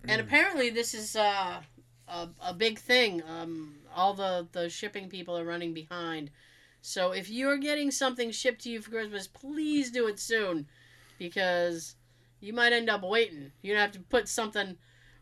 [0.08, 0.26] And Mm.
[0.26, 1.62] apparently, this is uh,
[2.08, 3.22] a a big thing.
[3.24, 6.32] Um, all the the shipping people are running behind.
[6.82, 10.68] So if you're getting something shipped to you for Christmas, please do it soon,
[11.20, 11.96] because
[12.40, 13.52] you might end up waiting.
[13.62, 14.76] You're gonna have to put something,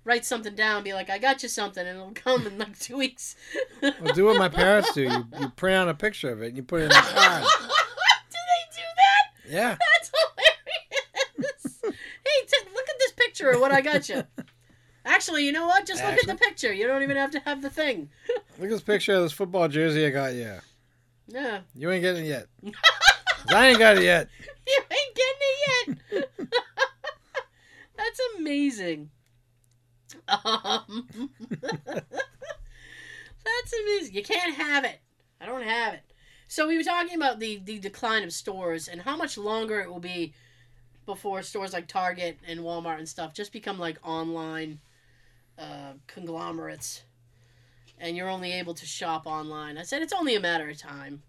[0.04, 2.98] write something down, be like, "I got you something," and it'll come in like two
[2.98, 3.36] weeks.
[3.82, 5.04] Well, do what my parents do.
[5.04, 7.44] You, you print out a picture of it and you put it in a card.
[8.32, 9.52] do they do that?
[9.52, 9.78] Yeah.
[9.78, 11.80] That's hilarious.
[11.84, 14.24] hey, t- look at this picture of what I got you.
[15.06, 15.86] Actually, you know what?
[15.86, 16.72] Just look at the picture.
[16.72, 18.10] You don't even have to have the thing.
[18.58, 20.56] Look at this picture of this football jersey I got you.
[21.28, 21.62] Yeah.
[21.74, 22.48] You ain't getting it yet.
[23.50, 24.30] I ain't got it yet.
[24.70, 26.30] You ain't getting it yet.
[27.98, 29.10] That's amazing.
[30.28, 31.08] Um,
[33.46, 34.14] that's amazing.
[34.14, 35.00] You can't have it.
[35.42, 36.02] I don't have it.
[36.48, 39.90] So we were talking about the, the decline of stores and how much longer it
[39.90, 40.34] will be
[41.06, 44.80] before stores like Target and Walmart and stuff just become like online
[45.58, 47.04] uh, conglomerates
[48.00, 49.78] and you're only able to shop online.
[49.78, 51.22] I said it's only a matter of time.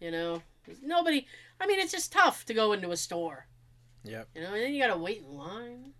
[0.00, 0.42] You know?
[0.82, 1.26] Nobody
[1.60, 3.46] I mean it's just tough to go into a store.
[4.04, 4.28] Yep.
[4.34, 5.92] You know, and then you gotta wait in line.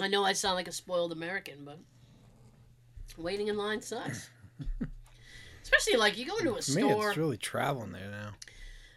[0.00, 1.78] I know I sound like a spoiled American, but
[3.16, 4.30] waiting in line sucks.
[5.62, 7.08] Especially like you go into a For me, store.
[7.08, 8.30] it's really traveling there now.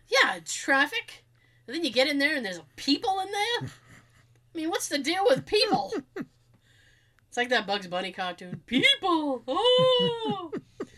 [0.08, 1.24] Yeah, it's traffic.
[1.68, 3.70] And then you get in there and there's people in there.
[4.54, 5.94] I mean, what's the deal with people?
[6.16, 8.62] it's like that Bugs Bunny cartoon.
[8.66, 9.44] People!
[9.48, 10.52] Oh!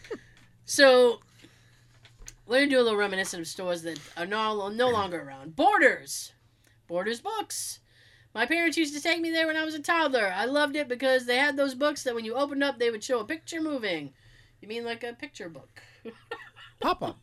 [0.66, 1.20] so,
[2.48, 5.56] we're to do a little reminiscent of stores that are no, no longer around.
[5.56, 6.34] Borders!
[6.88, 7.80] Borders Books.
[8.34, 10.34] My parents used to take me there when I was a toddler.
[10.36, 13.04] I loved it because they had those books that when you opened up, they would
[13.04, 14.14] show a picture moving.
[14.60, 15.82] You mean like a picture book?
[16.80, 17.20] Pop up.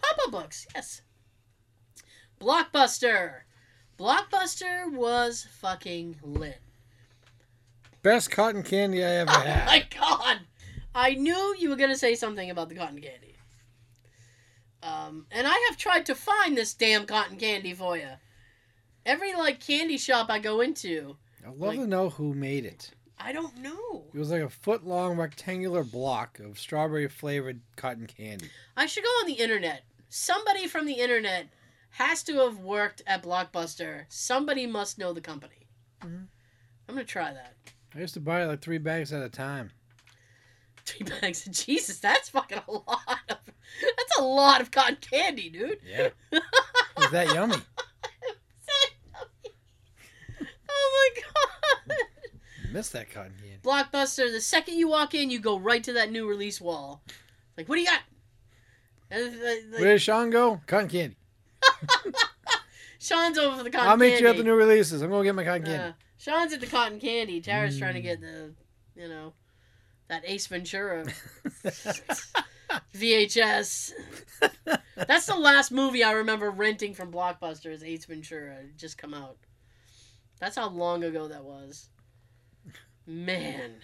[0.00, 1.02] Pop up Books, yes.
[2.40, 3.40] Blockbuster.
[3.98, 6.58] Blockbuster was fucking lit.
[8.02, 9.66] Best cotton candy I ever Oh had.
[9.66, 10.40] my god!
[10.94, 13.36] I knew you were gonna say something about the cotton candy.
[14.82, 18.08] Um, and I have tried to find this damn cotton candy for you.
[19.06, 22.90] Every like candy shop I go into, I'd love like- to know who made it.
[23.22, 24.04] I don't know.
[24.14, 28.48] It was like a foot long rectangular block of strawberry flavored cotton candy.
[28.78, 29.82] I should go on the internet.
[30.08, 31.48] Somebody from the internet
[31.90, 34.06] has to have worked at Blockbuster.
[34.08, 35.66] Somebody must know the company.
[36.00, 36.28] Mhm.
[36.88, 37.56] I'm gonna try that.
[37.94, 39.70] I used to buy like three bags at a time.
[40.86, 43.36] Three bags of Jesus, that's fucking a lot of
[43.82, 45.78] that's a lot of cotton candy, dude.
[45.86, 46.08] Yeah.
[46.96, 47.56] was that yummy.
[50.70, 51.96] oh my god.
[52.72, 53.58] Miss that cotton candy.
[53.62, 57.02] Blockbuster, the second you walk in, you go right to that new release wall.
[57.56, 58.00] Like, what do you got?
[59.10, 60.60] And, uh, like, Where did Sean go?
[60.66, 61.16] Cotton candy.
[63.00, 63.90] Sean's over for the cotton candy.
[63.90, 64.22] I'll meet candy.
[64.24, 65.02] you at the new releases.
[65.02, 65.82] I'm gonna get my cotton candy.
[65.88, 67.40] Uh, Sean's at the cotton candy.
[67.40, 68.04] Tara's trying to Mm.
[68.04, 68.52] get the,
[68.94, 69.32] you know,
[70.08, 71.06] that Ace Ventura
[72.94, 73.92] VHS.
[74.94, 78.56] That's the last movie I remember renting from Blockbuster is Ace Ventura.
[78.60, 79.36] It just come out.
[80.40, 81.88] That's how long ago that was.
[83.06, 83.74] Man.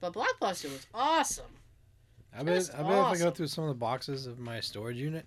[0.00, 1.44] But Blockbuster was awesome.
[2.32, 2.70] I bet.
[2.76, 5.26] I bet if I go through some of the boxes of my storage unit,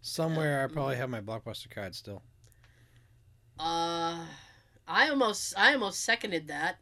[0.00, 2.22] somewhere I probably have my blockbuster card still.
[3.58, 4.26] Uh
[4.88, 6.76] I almost I almost seconded that.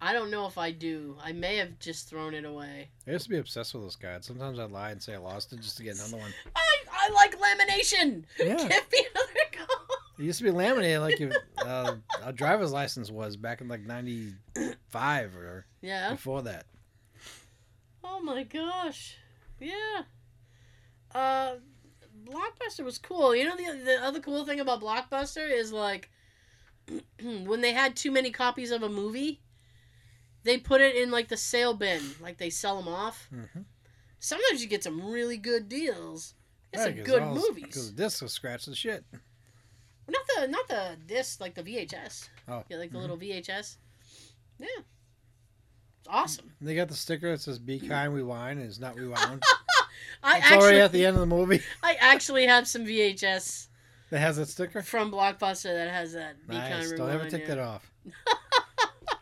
[0.00, 1.16] I don't know if I do.
[1.22, 2.90] I may have just thrown it away.
[3.06, 4.26] I used to be obsessed with those cards.
[4.26, 6.32] Sometimes I'd lie and say I lost it just to get another one.
[6.54, 8.24] I I like lamination.
[8.38, 8.56] Yeah.
[8.56, 9.77] Give me another card.
[10.18, 11.30] It used to be laminated like you,
[11.64, 11.94] uh,
[12.24, 16.10] a driver's license was back in like '95 or Yeah.
[16.10, 16.66] before that.
[18.02, 19.16] Oh my gosh.
[19.60, 20.02] Yeah.
[21.14, 21.56] Uh,
[22.24, 23.34] Blockbuster was cool.
[23.34, 26.10] You know the the other cool thing about Blockbuster is like
[27.22, 29.40] when they had too many copies of a movie,
[30.42, 33.28] they put it in like the sale bin, like they sell them off.
[33.34, 33.60] Mm-hmm.
[34.18, 36.34] Sometimes you get some really good deals.
[36.72, 37.90] It's some Because good Because movies.
[37.94, 39.04] the disc was scratched to shit.
[40.08, 42.28] Not the not the disc like the VHS.
[42.48, 42.64] Oh.
[42.68, 43.02] Yeah, like the Mhm.
[43.02, 43.76] little VHS.
[44.58, 44.66] Yeah.
[46.00, 46.52] It's awesome.
[46.60, 49.42] They got the sticker that says "Be kind, we wine," and it's not rewound.
[50.22, 51.62] I It's already actually at the end of the movie.
[51.82, 53.68] I actually have some VHS
[54.10, 54.82] That has that sticker.
[54.82, 56.86] from Blockbuster that has that Be Nice.
[56.88, 57.48] Kind Don't ever take yeah.
[57.48, 57.90] that off.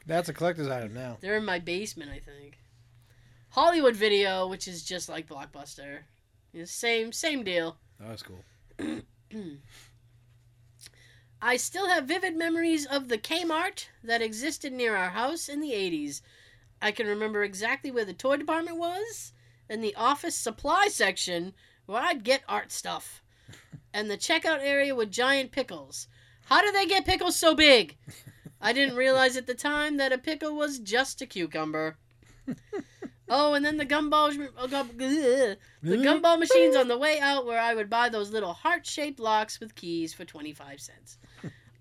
[0.07, 1.19] That's a collector's item now.
[1.21, 2.59] They're in my basement, I think.
[3.51, 6.01] Hollywood Video, which is just like Blockbuster.
[6.53, 7.77] You know, same same deal.
[7.99, 8.45] That was cool.
[11.41, 15.73] I still have vivid memories of the Kmart that existed near our house in the
[15.73, 16.23] 80s.
[16.81, 19.33] I can remember exactly where the toy department was,
[19.69, 23.23] and the office supply section where I'd get art stuff,
[23.93, 26.09] and the checkout area with giant pickles.
[26.47, 27.97] How did they get pickles so big?
[28.61, 31.99] I didn't realize at the time that a pickle was just a cucumber.
[33.29, 34.37] Oh, and then the gumball,
[34.71, 38.53] gum, ugh, the gumball machines on the way out, where I would buy those little
[38.53, 41.19] heart-shaped locks with keys for twenty-five cents.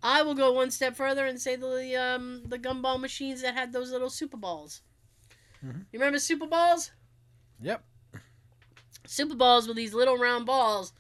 [0.02, 3.74] I will go one step further and say the um, the gumball machines that had
[3.74, 4.82] those little super balls.
[5.64, 5.86] Mhm.
[5.92, 6.92] You remember super balls?
[7.62, 7.84] Yep.
[9.06, 10.94] Super balls were these little round balls.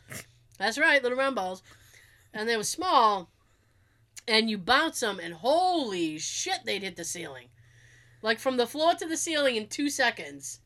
[0.59, 1.63] That's right, little round balls,
[2.33, 3.29] and they were small.
[4.27, 7.49] And you bounce them, and holy shit, they'd hit the ceiling,
[8.25, 10.59] like from the floor to the ceiling in two seconds.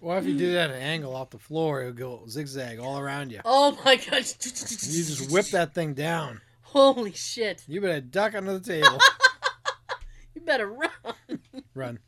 [0.00, 2.78] Well, if you do that at an angle off the floor, it would go zigzag
[2.78, 3.40] all around you.
[3.44, 4.24] Oh my god!
[4.42, 6.40] You just whip that thing down.
[6.60, 7.64] Holy shit!
[7.66, 8.98] You better duck under the table.
[10.32, 11.40] You better run.
[11.74, 11.98] Run.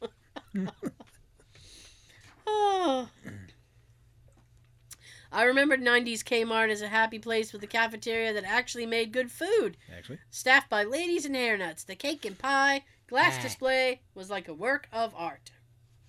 [2.46, 3.08] Oh.
[5.32, 9.30] I remembered 90s Kmart as a happy place with a cafeteria that actually made good
[9.32, 9.76] food.
[9.94, 10.18] Actually.
[10.30, 14.88] Staffed by ladies and hairnuts, the cake and pie, glass display was like a work
[14.90, 15.50] of art.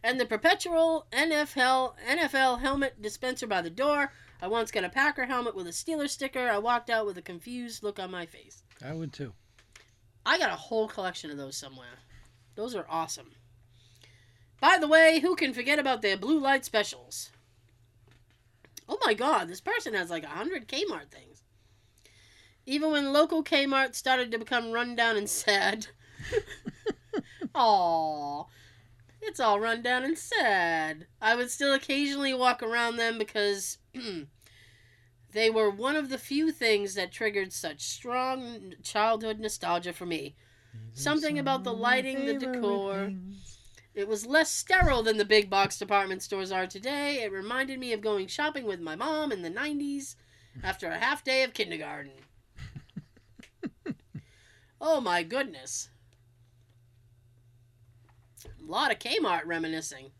[0.02, 4.14] And the perpetual NFL NFL helmet dispenser by the door.
[4.42, 6.50] I once got a Packer helmet with a Steeler sticker.
[6.50, 8.64] I walked out with a confused look on my face.
[8.82, 9.34] I would too.
[10.26, 12.00] I got a whole collection of those somewhere.
[12.56, 13.32] Those are awesome.
[14.62, 17.32] By the way, who can forget about their blue light specials?
[18.88, 21.44] Oh my god, this person has like a hundred Kmart things.
[22.66, 25.88] Even when local Kmart started to become rundown and sad.
[27.56, 28.48] Aww.
[29.22, 31.08] It's all rundown and sad.
[31.22, 33.78] I would still occasionally walk around them because
[35.32, 40.36] they were one of the few things that triggered such strong childhood nostalgia for me.
[40.94, 43.14] Something about the lighting, the decor.
[43.96, 47.24] It was less sterile than the big box department stores are today.
[47.24, 50.16] It reminded me of going shopping with my mom in the 90s
[50.64, 52.12] after a half day of kindergarten.
[54.82, 55.90] oh my goodness.
[58.46, 60.12] A lot of Kmart reminiscing.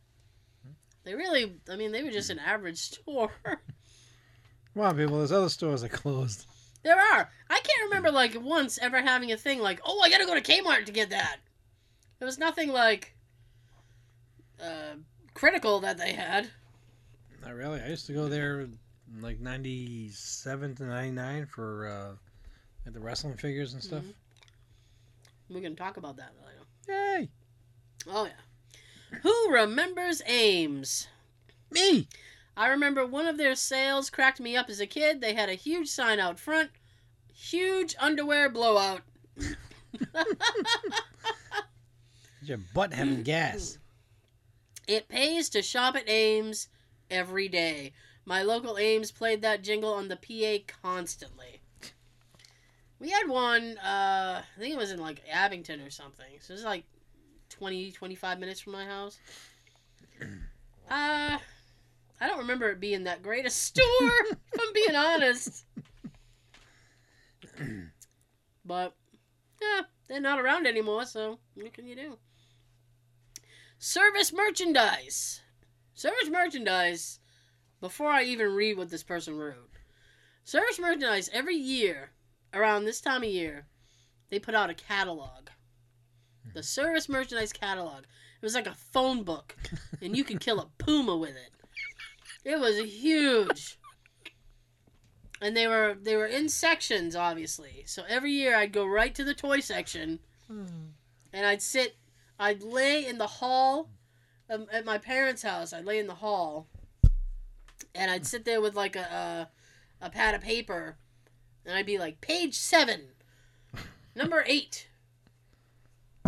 [1.04, 3.32] They really, I mean, they were just an average store.
[3.46, 5.18] Come on, people.
[5.18, 6.46] There's other stores that closed.
[6.84, 7.30] There are.
[7.50, 10.42] I can't remember like once ever having a thing like, oh, I gotta go to
[10.42, 11.38] Kmart to get that.
[12.20, 13.16] There was nothing like
[14.62, 14.96] uh,
[15.34, 16.50] critical that they had.
[17.42, 17.82] Not really.
[17.82, 18.78] I used to go there in
[19.22, 22.16] like 97 to 99 for uh,
[22.86, 24.04] like the wrestling figures and stuff.
[25.50, 27.20] We can talk about that later.
[27.20, 27.30] Yay!
[28.10, 29.20] Oh yeah.
[29.22, 31.08] Who remembers Ames?
[31.72, 32.08] Me!
[32.56, 35.22] I remember one of their sales cracked me up as a kid.
[35.22, 36.70] They had a huge sign out front,
[37.34, 39.02] huge underwear blowout.
[42.42, 43.78] Your butt having gas?
[44.88, 46.68] It pays to shop at Ames
[47.10, 47.94] every day.
[48.26, 51.62] My local Ames played that jingle on the PA constantly.
[53.00, 56.26] We had one, uh, I think it was in like Abington or something.
[56.40, 56.86] So it was like
[57.54, 59.18] 20, 25 minutes from my house.
[60.90, 61.38] Uh,
[62.20, 63.84] I don't remember it being that great a store,
[64.32, 65.66] if I'm being honest.
[68.66, 68.96] But,
[69.62, 72.18] yeah, they're not around anymore, so what can you do?
[73.78, 75.42] Service merchandise.
[75.94, 77.20] Service merchandise,
[77.80, 79.70] before I even read what this person wrote.
[80.44, 82.12] Service merchandise, every year,
[82.54, 83.68] around this time of year,
[84.30, 85.50] they put out a catalog.
[86.54, 88.04] The service merchandise catalog.
[88.04, 89.56] It was like a phone book,
[90.02, 91.52] and you could kill a puma with it.
[92.44, 93.78] It was huge.
[95.42, 97.84] And they were they were in sections, obviously.
[97.86, 100.20] So every year I'd go right to the toy section,
[101.34, 101.96] and I'd sit,
[102.40, 103.90] I'd lay in the hall
[104.50, 105.74] um, at my parents' house.
[105.74, 106.68] I'd lay in the hall,
[107.96, 109.50] and I'd sit there with like a,
[110.02, 110.98] a a pad of paper,
[111.66, 113.02] and I'd be like, page seven,
[114.16, 114.88] number eight,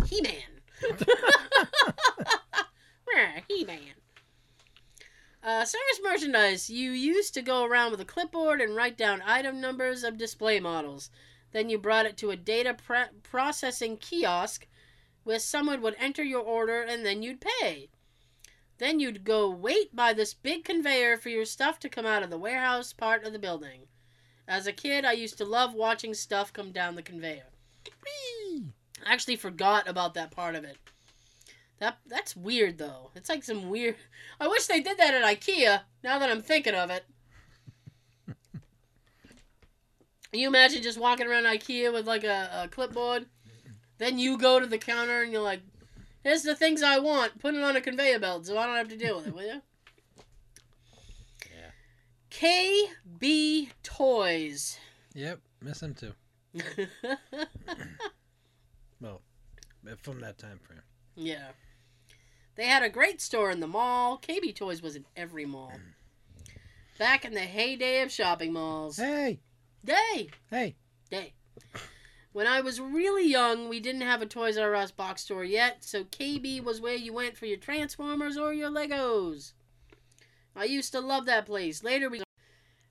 [0.08, 0.42] He Man.
[3.48, 3.94] He Man.
[5.42, 6.68] Uh, service merchandise.
[6.68, 10.60] You used to go around with a clipboard and write down item numbers of display
[10.60, 11.10] models.
[11.52, 14.66] Then you brought it to a data pre- processing kiosk
[15.24, 17.88] where someone would enter your order and then you'd pay.
[18.78, 22.30] Then you'd go wait by this big conveyor for your stuff to come out of
[22.30, 23.86] the warehouse part of the building.
[24.46, 27.50] As a kid, I used to love watching stuff come down the conveyor.
[28.04, 28.74] Whee!
[29.06, 30.76] I actually forgot about that part of it.
[31.78, 33.10] That that's weird though.
[33.14, 33.96] It's like some weird.
[34.40, 35.82] I wish they did that at IKEA.
[36.02, 37.04] Now that I'm thinking of it.
[40.32, 43.26] Can you imagine just walking around IKEA with like a, a clipboard?
[43.98, 45.60] Then you go to the counter and you're like,
[46.26, 47.38] Here's the things I want.
[47.38, 49.44] Put it on a conveyor belt so I don't have to deal with it, will
[49.44, 49.62] you?
[51.54, 51.70] Yeah.
[53.20, 54.76] KB Toys.
[55.14, 56.12] Yep, miss him too.
[60.02, 60.82] From that time frame.
[61.14, 61.48] yeah.
[62.56, 64.18] They had a great store in the mall.
[64.18, 65.72] KB Toys was in every mall.
[65.74, 66.48] Mm.
[66.98, 68.96] Back in the heyday of shopping malls.
[68.96, 69.40] Hey,
[69.84, 70.30] Day!
[70.50, 70.74] hey.
[71.10, 71.34] Day.
[72.32, 75.84] When I was really young, we didn't have a Toys R Us box store yet,
[75.84, 79.52] so KB was where you went for your Transformers or your Legos.
[80.54, 81.84] I used to love that place.
[81.84, 82.22] Later we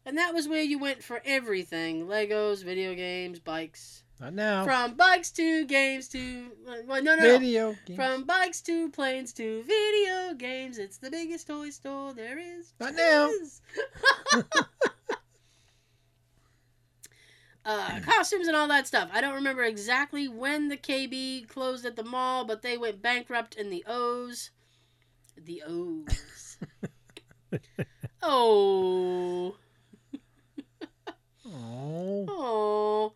[0.06, 2.06] and that was where you went for everything.
[2.08, 4.04] Legos, video games, bikes.
[4.20, 4.64] Not now.
[4.64, 6.52] From bikes to games to
[6.88, 7.38] well, no, no, no.
[7.38, 7.98] Video games.
[7.98, 12.74] From bikes to planes to video games, it's the biggest toy store there is.
[12.80, 13.30] Not now.
[17.68, 19.10] Uh, costumes and all that stuff.
[19.12, 23.56] I don't remember exactly when the KB closed at the mall, but they went bankrupt
[23.56, 24.52] in the O's.
[25.36, 26.58] The O's.
[28.22, 29.56] oh.
[31.48, 32.26] Oh.
[32.30, 33.14] Oh.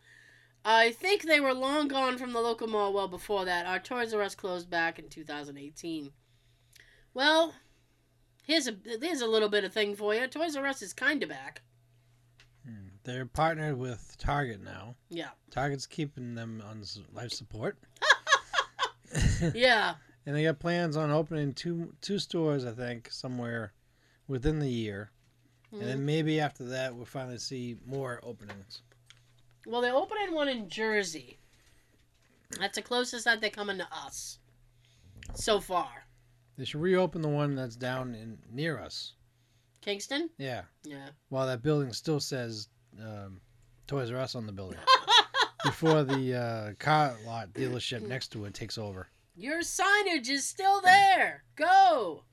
[0.72, 3.66] I think they were long gone from the local mall well before that.
[3.66, 6.12] Our Toys R Us closed back in 2018.
[7.14, 7.56] Well,
[8.44, 10.28] here's a here's a little bit of thing for you.
[10.28, 11.64] Toys R Us is kind of back.
[12.64, 12.90] Hmm.
[13.04, 14.94] They're partnered with Target now.
[15.10, 15.30] Yeah.
[15.50, 17.78] Target's keeping them on life support.
[19.56, 19.96] Yeah.
[20.26, 23.74] And they got plans on opening two two stores, I think, somewhere
[24.28, 25.10] within the year.
[25.72, 25.86] And Mhm.
[25.86, 28.84] then maybe after that, we'll finally see more openings.
[29.66, 31.40] Well, they're opening one in Jersey.
[32.60, 34.40] That's the closest that they're coming to us
[35.36, 36.06] so far.
[36.58, 39.14] They should reopen the one that's down in near us.
[39.82, 40.30] Kingston?
[40.38, 40.64] Yeah.
[40.84, 41.10] Yeah.
[41.30, 42.68] While that building still says
[43.00, 43.40] um,
[43.88, 44.80] Toys R Us on the building.
[45.64, 49.08] Before the uh, car lot dealership next to it takes over.
[49.36, 51.44] Your signage is still there.
[51.56, 52.24] Go.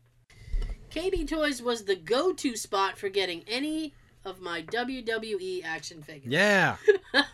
[0.91, 3.95] KB Toys was the go-to spot for getting any
[4.27, 6.31] of my WWE action figures.
[6.33, 6.77] Yeah.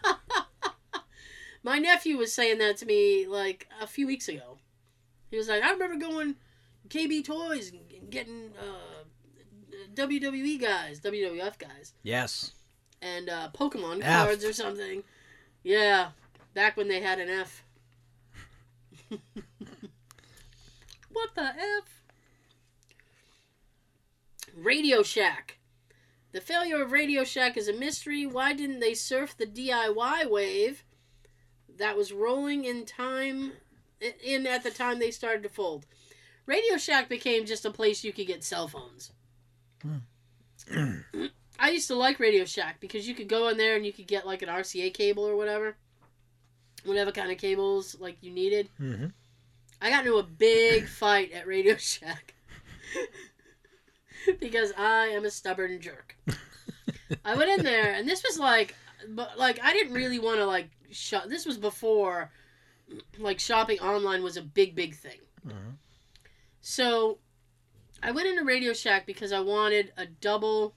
[1.64, 4.58] My nephew was saying that to me like a few weeks ago.
[5.30, 6.34] He was like, "I remember going
[6.88, 9.04] KB Toys and getting uh,
[9.94, 12.50] WWE guys, WWF guys, Yes.
[13.00, 14.24] and uh, Pokemon F.
[14.26, 15.04] cards or something."
[15.62, 16.08] Yeah,
[16.52, 17.62] back when they had an F.
[21.12, 22.02] what the F?
[24.56, 25.58] Radio Shack.
[26.32, 28.24] The failure of Radio Shack is a mystery.
[28.26, 30.84] Why didn't they surf the DIY wave
[31.78, 33.52] that was rolling in time
[34.24, 35.86] in at the time they started to fold?
[36.46, 39.12] Radio Shack became just a place you could get cell phones.
[41.58, 44.06] I used to like Radio Shack because you could go in there and you could
[44.06, 45.76] get like an RCA cable or whatever.
[46.84, 48.68] Whatever kind of cables like you needed.
[48.78, 49.06] hmm
[49.80, 52.34] I got into a big fight at Radio Shack
[54.40, 56.16] because I am a stubborn jerk.
[57.24, 58.74] I went in there, and this was like,
[59.08, 61.24] but like I didn't really want to like shop.
[61.28, 62.30] This was before,
[63.18, 65.20] like shopping online was a big, big thing.
[65.46, 65.76] Mhm.
[66.60, 67.18] So,
[68.02, 70.74] I went into Radio Shack because I wanted a double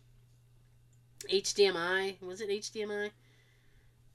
[1.30, 2.22] HDMI.
[2.22, 3.12] Was it HDMI?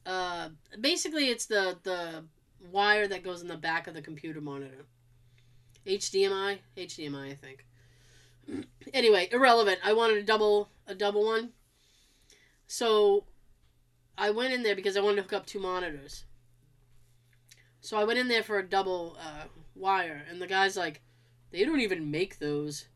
[0.07, 0.49] Uh,
[0.81, 2.25] basically, it's the the
[2.71, 4.85] wire that goes in the back of the computer monitor.
[5.87, 7.65] HDMI, HDMI, I think.
[8.93, 9.79] Anyway, irrelevant.
[9.85, 11.51] I wanted a double a double one.
[12.67, 13.25] So
[14.17, 16.25] I went in there because I wanted to hook up two monitors.
[17.81, 19.45] So I went in there for a double uh,
[19.75, 21.01] wire, and the guy's like,
[21.51, 22.87] "They don't even make those."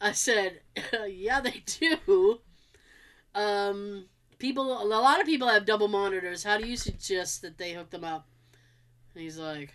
[0.00, 0.60] I said,
[1.08, 2.40] "Yeah, they do."
[3.34, 4.06] Um,
[4.38, 6.44] people, a lot of people have double monitors.
[6.44, 8.28] How do you suggest that they hook them up?
[9.14, 9.72] And he's like,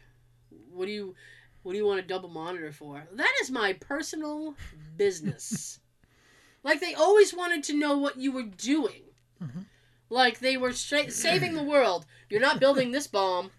[0.71, 1.15] "What do you,
[1.63, 4.55] what do you want a double monitor for?" That is my personal
[4.97, 5.79] business.
[6.63, 9.03] like they always wanted to know what you were doing.
[9.41, 9.65] Mhm.
[10.09, 12.05] Like they were stra- saving the world.
[12.29, 13.51] You're not building this bomb.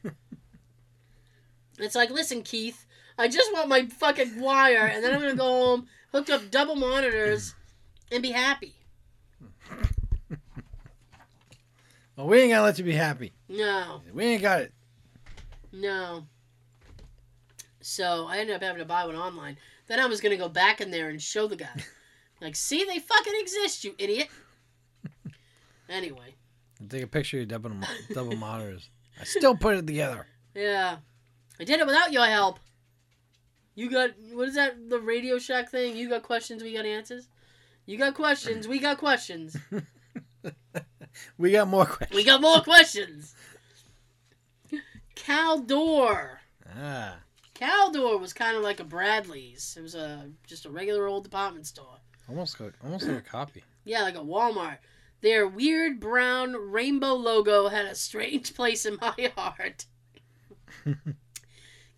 [1.79, 2.85] It's like, listen, Keith,
[3.17, 6.75] I just want my fucking wire, and then I'm gonna go home, hook up double
[6.77, 7.55] monitors,
[8.13, 8.75] and be happy.
[12.17, 13.33] Well, we ain't gonna let you be happy.
[13.49, 14.73] No, We ain't got it.
[15.73, 16.27] no.
[17.81, 19.57] So I ended up having to buy one online.
[19.87, 21.69] Then I was gonna go back in there and show the guy,
[22.41, 24.29] like, see, they fucking exist, you idiot.
[25.89, 26.37] Anyway,
[26.89, 27.73] Take a picture of your double
[28.15, 28.89] double monitors.
[29.21, 30.25] I still put it together.
[30.55, 30.99] yeah,
[31.59, 32.61] I did it without your help.
[33.75, 34.89] You got what is that?
[34.89, 35.97] The Radio Shack thing?
[35.97, 37.27] You got questions, we got answers.
[37.87, 39.57] You got questions, we got questions.
[41.37, 42.17] We got more questions.
[42.17, 43.35] We got more questions.
[45.17, 46.37] Caldor.
[46.79, 47.17] Ah.
[47.61, 49.75] Caldor was kind of like a Bradley's.
[49.79, 51.99] It was a just a regular old department store.
[52.29, 53.63] Almost like, almost like a copy.
[53.85, 54.79] Yeah, like a Walmart.
[55.21, 59.87] Their weird brown rainbow logo had a strange place in my heart.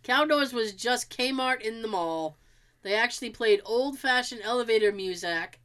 [0.02, 2.36] Caldor's was just Kmart in the mall.
[2.82, 5.60] They actually played old fashioned elevator music,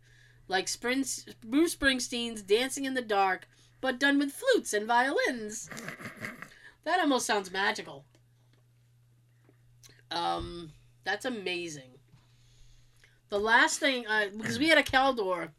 [0.47, 1.05] like Spring-
[1.43, 3.47] Bruce Springsteen's Dancing in the Dark,
[3.81, 5.69] but done with flutes and violins.
[6.83, 8.05] That almost sounds magical.
[10.11, 10.71] Um,
[11.03, 11.91] that's amazing.
[13.29, 15.49] The last thing, uh, because we had a Caldor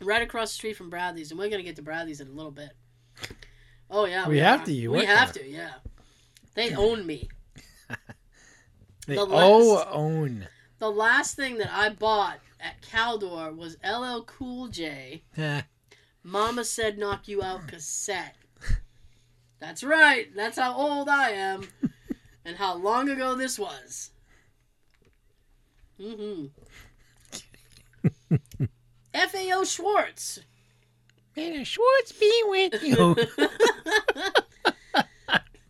[0.00, 2.50] right across the street from Bradley's, and we're gonna get to Bradley's in a little
[2.50, 2.70] bit.
[3.90, 4.64] Oh yeah, We have are.
[4.66, 5.44] to, you we have there.
[5.44, 5.48] to.
[5.48, 5.74] Yeah,
[6.54, 7.28] they own me.
[9.06, 10.46] They The oh last- own.
[10.78, 15.22] The last thing that I bought at Caldor was LL Cool J.
[16.22, 18.36] Mama said knock you out cassette.
[19.58, 20.28] That's right.
[20.36, 21.68] That's how old I am,
[22.44, 24.10] and how long ago this was.
[26.00, 26.46] Mm-hmm.
[29.14, 30.40] FAO Schwarz.
[31.36, 33.16] May the Schwartz be with you.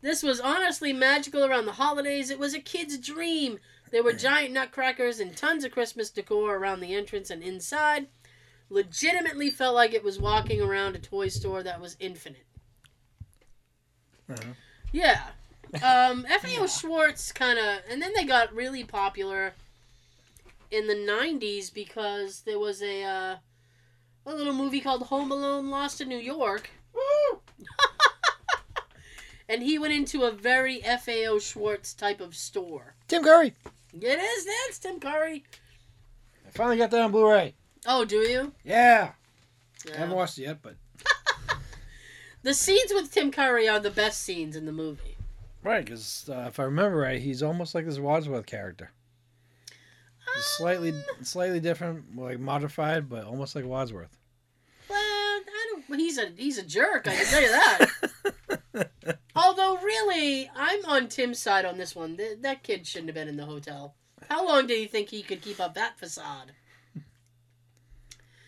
[0.02, 2.30] this was honestly magical around the holidays.
[2.30, 3.58] It was a kid's dream.
[3.90, 8.08] There were giant nutcrackers and tons of Christmas decor around the entrance and inside.
[8.70, 12.46] Legitimately felt like it was walking around a toy store that was infinite.
[14.30, 14.54] Uh-huh.
[14.92, 15.28] Yeah.
[15.82, 19.54] Um, FAO Schwarz kind of, and then they got really popular
[20.70, 23.36] in the '90s because there was a uh,
[24.26, 26.68] a little movie called Home Alone: Lost in New York,
[29.48, 32.94] and he went into a very FAO Schwarz type of store.
[33.08, 33.54] Tim Curry.
[33.94, 35.44] It is that's Tim Curry.
[36.46, 37.54] I finally got that on Blu-ray.
[37.86, 38.52] Oh, do you?
[38.64, 39.12] Yeah.
[39.92, 40.76] I haven't watched it yet, but
[42.42, 45.11] The scenes with Tim Curry are the best scenes in the movie.
[45.62, 48.90] Right, because uh, if I remember right, he's almost like this Wadsworth character.
[50.34, 54.16] He's slightly, Um, slightly different, like modified, but almost like Wadsworth.
[54.88, 55.42] Well, I
[55.88, 55.98] don't.
[55.98, 57.06] He's a he's a jerk.
[57.08, 58.90] I can tell you that.
[59.34, 62.16] Although, really, I'm on Tim's side on this one.
[62.16, 63.94] Th- that kid shouldn't have been in the hotel.
[64.30, 66.52] How long did he think he could keep up that facade?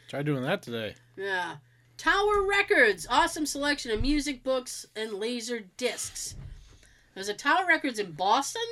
[0.08, 0.94] Try doing that today.
[1.16, 1.56] Yeah.
[1.96, 6.34] Tower Records, awesome selection of music books and laser discs.
[7.14, 8.62] There's a Tower Records in Boston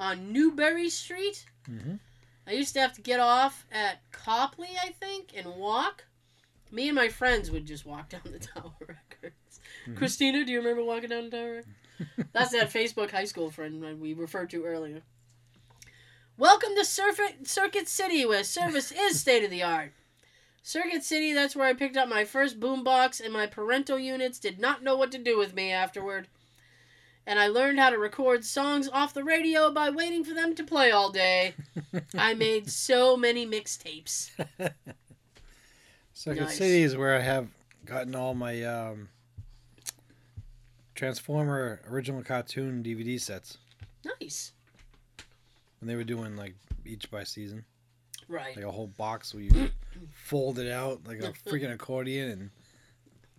[0.00, 1.44] on Newbury Street.
[1.68, 1.98] Mhm.
[2.46, 6.06] I used to have to get off at Copley, I think, and walk.
[6.70, 9.60] Me and my friends would just walk down the Tower Records.
[9.86, 9.96] Mhm.
[9.96, 11.68] Christina, do you remember walking down the Tower Records?
[12.32, 15.02] That's that Facebook high school friend that we referred to earlier.
[16.38, 19.92] Welcome to Circuit, Circuit City, where service is state of the art.
[20.64, 24.58] Circuit City, that's where I picked up my first boombox, and my parental units did
[24.60, 26.28] not know what to do with me afterward.
[27.26, 30.64] And I learned how to record songs off the radio by waiting for them to
[30.64, 31.54] play all day.
[32.18, 34.30] I made so many mixtapes.
[36.14, 36.56] Second Nice.
[36.58, 37.48] City is where I have
[37.84, 39.08] gotten all my um,
[40.94, 43.58] Transformer original cartoon DVD sets.
[44.20, 44.52] Nice.
[45.80, 46.54] When they were doing like
[46.84, 47.64] each by season,
[48.28, 48.54] Right.
[48.56, 49.70] like a whole box where you
[50.12, 52.50] fold it out like a freaking accordion, and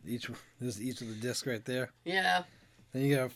[0.06, 0.30] each
[0.60, 1.92] this each of the disc right there.
[2.06, 2.44] Yeah.
[2.92, 3.32] Then you fold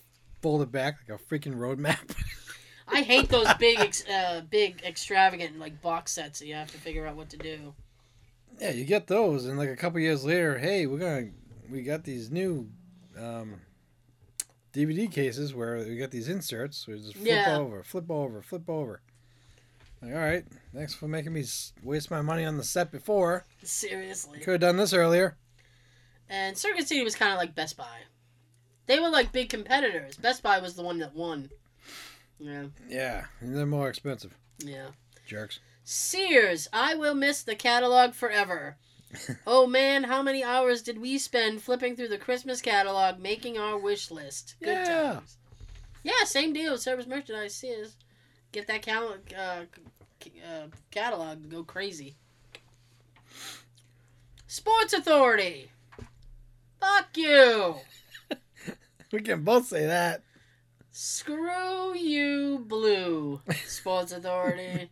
[0.61, 2.15] it back like a freaking roadmap.
[2.87, 6.77] I hate those big, ex- uh, big, extravagant like box sets that you have to
[6.77, 7.73] figure out what to do.
[8.61, 11.27] yeah, you get those, and like a couple years later, hey, we're gonna
[11.69, 12.69] we got these new
[13.19, 13.55] um,
[14.73, 16.77] DVD cases where we got these inserts.
[16.85, 17.57] So we just flip Yeah.
[17.57, 19.01] over, flip over, flip over.
[20.01, 21.43] Like, all right, thanks for making me
[21.83, 23.45] waste my money on the set before.
[23.63, 24.39] Seriously.
[24.39, 25.35] Could have done this earlier.
[26.29, 27.99] And Circuit City was kind of like Best Buy.
[28.87, 30.17] They were like big competitors.
[30.17, 31.49] Best Buy was the one that won.
[32.39, 32.65] Yeah.
[32.89, 34.35] Yeah, and they're more expensive.
[34.59, 34.87] Yeah.
[35.25, 35.59] Jerks.
[35.83, 38.77] Sears, I will miss the catalog forever.
[39.47, 43.77] oh man, how many hours did we spend flipping through the Christmas catalog making our
[43.77, 44.55] wish list?
[44.61, 45.13] Good Yeah.
[45.13, 45.37] times.
[46.03, 46.77] Yeah, same deal.
[46.77, 47.95] Service merchandise, Sears.
[48.51, 49.63] Get that cal- uh,
[50.45, 52.15] uh, catalog go crazy.
[54.47, 55.71] Sports Authority.
[56.79, 57.75] Fuck you.
[59.11, 60.23] We can both say that.
[60.91, 63.41] Screw you, Blue.
[63.65, 64.89] Sports Authority.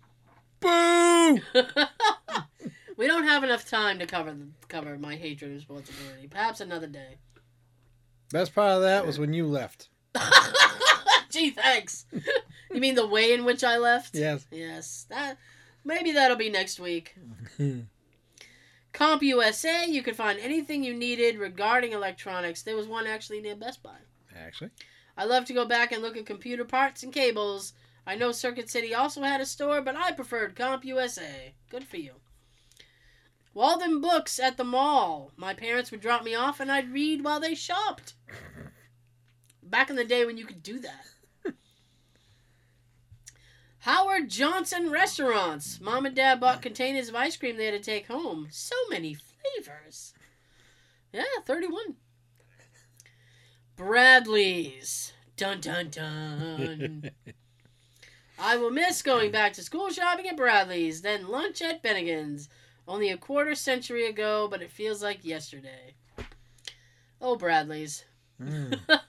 [0.60, 1.40] Boo!
[2.96, 4.36] we don't have enough time to cover
[4.68, 6.28] cover my hatred of Sports Authority.
[6.28, 7.16] Perhaps another day.
[8.30, 9.88] Best part of that was when you left.
[11.30, 12.06] Gee, thanks.
[12.70, 14.14] you mean the way in which I left?
[14.14, 14.46] Yes.
[14.50, 15.06] Yes.
[15.08, 15.38] That
[15.84, 17.16] maybe that'll be next week.
[18.98, 22.62] CompUSA, you could find anything you needed regarding electronics.
[22.62, 23.98] There was one actually near Best Buy.
[24.36, 24.70] Actually.
[25.16, 27.74] I love to go back and look at computer parts and cables.
[28.04, 31.52] I know Circuit City also had a store, but I preferred CompUSA.
[31.70, 32.14] Good for you.
[33.54, 35.30] Walden Books at the mall.
[35.36, 38.14] My parents would drop me off and I'd read while they shopped.
[39.62, 41.06] Back in the day when you could do that.
[43.88, 45.80] Howard Johnson restaurants.
[45.80, 48.48] Mom and dad bought containers of ice cream they had to take home.
[48.50, 50.12] So many flavors.
[51.10, 51.94] Yeah, 31.
[53.76, 55.14] Bradley's.
[55.38, 57.10] Dun dun dun.
[58.38, 62.50] I will miss going back to school shopping at Bradley's, then lunch at Bennigan's.
[62.86, 65.94] Only a quarter century ago, but it feels like yesterday.
[67.22, 68.04] Oh, Bradley's.
[68.38, 68.78] Mm.
[68.90, 69.00] I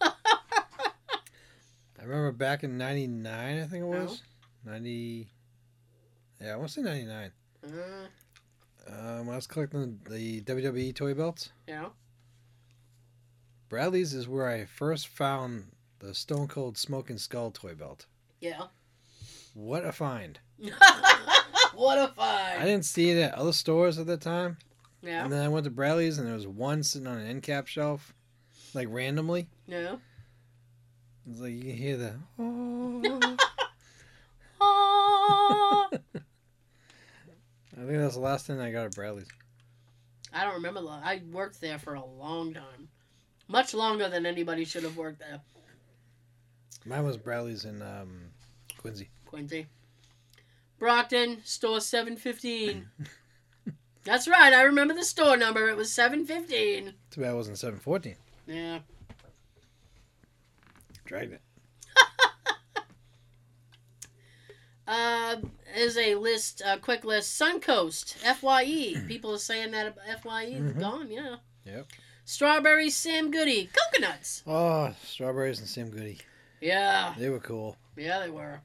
[2.02, 4.22] remember back in '99, I think it was.
[4.66, 5.28] 90.
[6.42, 7.32] Yeah, I want to say 99.
[7.64, 7.70] Uh,
[8.88, 11.90] Um, I was collecting the WWE toy belts, yeah.
[13.68, 15.66] Bradley's is where I first found
[16.00, 18.08] the Stone Cold Smoking Skull toy belt.
[18.42, 18.64] Yeah.
[19.54, 20.40] What a find!
[21.76, 22.62] what a find.
[22.62, 24.58] I didn't see it at other stores at the time.
[25.04, 25.24] Yeah.
[25.24, 27.68] And then I went to Bradley's and there was one sitting on an end cap
[27.68, 28.14] shelf,
[28.74, 29.48] like randomly.
[29.68, 29.98] Yeah.
[31.30, 32.14] It's like you can hear the.
[32.40, 33.38] Oh.
[35.30, 35.90] I
[37.86, 39.28] think that's the last thing I got at Bradley's.
[40.34, 40.82] I don't remember.
[40.82, 42.90] the- I worked there for a long time.
[43.48, 45.40] Much longer than anybody should have worked there.
[46.86, 48.26] Mine was Bradley's in um,
[48.78, 49.10] Quincy.
[49.26, 49.68] Quincy.
[50.78, 52.88] Brockton, store 715.
[54.04, 54.54] That's right.
[54.54, 55.68] I remember the store number.
[55.70, 56.94] It was 715.
[57.12, 58.16] Too bad it wasn't 714.
[58.48, 58.80] Yeah.
[61.06, 61.42] Dragged it.
[64.90, 65.36] Uh,
[65.76, 67.40] is a list, a quick list.
[67.40, 68.96] Suncoast, FYE.
[69.08, 70.80] People are saying that FYE is Mhm.
[70.80, 71.12] gone.
[71.12, 71.36] Yeah.
[71.66, 71.88] Yep.
[72.26, 74.42] Strawberries, Sam Goody, coconuts.
[74.48, 76.18] Oh, strawberries and Sam Goody.
[76.60, 77.14] Yeah.
[77.20, 77.78] They were cool.
[77.96, 78.62] Yeah, they were.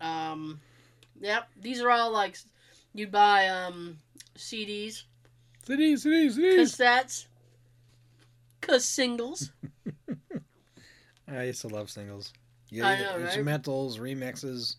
[0.00, 0.60] Um,
[1.20, 1.48] yep.
[1.60, 2.36] These are all like
[2.92, 3.98] you'd buy um
[4.36, 5.04] CDs,
[5.64, 6.76] CDs, CDs, cities.
[6.76, 7.26] cassettes,
[8.60, 9.52] cause singles.
[11.28, 12.32] I used to love singles.
[12.72, 13.26] You I know, right?
[13.28, 14.76] instrumentals, remixes,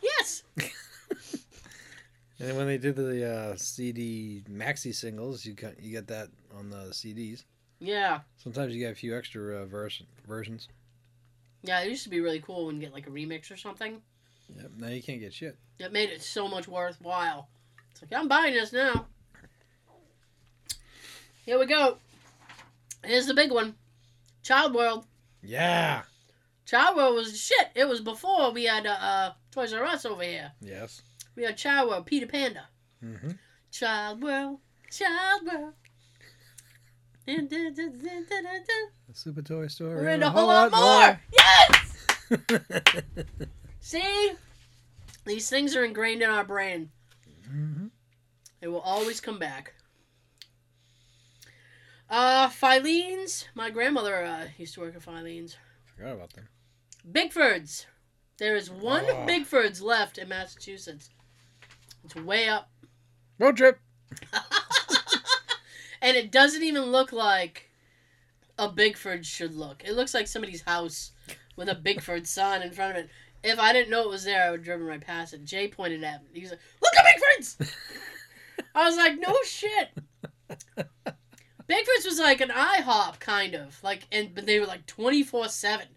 [0.00, 0.44] Yes.
[2.38, 6.70] and when they did the uh, CD maxi singles, you got you get that on
[6.70, 7.42] the CDs.
[7.80, 8.20] Yeah.
[8.36, 10.68] Sometimes you get a few extra uh, vers- versions.
[11.64, 11.80] Yeah.
[11.80, 14.00] It used to be really cool when you get like a remix or something.
[14.56, 14.70] Yep.
[14.78, 15.56] Now you can't get shit.
[15.80, 17.48] It made it so much worthwhile.
[17.90, 19.06] It's like I'm buying this now.
[21.44, 21.98] Here we go.
[23.04, 23.74] Here's the big one.
[24.44, 25.04] Child World.
[25.48, 26.02] Yeah.
[26.66, 27.68] Child World was shit.
[27.74, 30.52] It was before we had uh, uh, Toys R Us over here.
[30.60, 31.00] Yes.
[31.36, 32.68] We had Child World, Peter Panda.
[33.02, 33.30] Mm-hmm.
[33.72, 34.58] Child World,
[34.90, 35.72] Child World.
[37.24, 39.96] The Super Toy Store.
[39.96, 41.18] We're and in a whole lot more.
[41.32, 42.06] Yes!
[43.80, 44.32] See?
[45.24, 46.90] These things are ingrained in our brain.
[47.50, 47.86] hmm
[48.60, 49.72] They will always come back.
[52.10, 53.46] Uh, Filene's.
[53.54, 55.56] My grandmother uh, used to work at Filene's.
[55.84, 56.48] Forgot about them.
[57.10, 57.86] Bickfords.
[58.38, 59.26] There is one Oh.
[59.26, 61.10] Bickfords left in Massachusetts.
[62.04, 62.70] It's way up.
[63.38, 63.78] Road trip.
[66.02, 67.68] and it doesn't even look like
[68.58, 69.82] a Bickford should look.
[69.84, 71.12] It looks like somebody's house
[71.56, 73.10] with a Bickford sign in front of it.
[73.44, 75.44] If I didn't know it was there, I would have driven right past it.
[75.44, 76.30] Jay pointed at me.
[76.32, 77.72] He was like, "Look at Bickfords!"
[78.74, 79.90] I was like, "No shit."
[81.68, 85.48] Bickford's was like an IHOP kind of like, and but they were like twenty four
[85.48, 85.88] seven.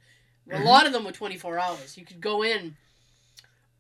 [0.50, 0.64] A mm-hmm.
[0.66, 1.98] lot of them were twenty four hours.
[1.98, 2.76] You could go in,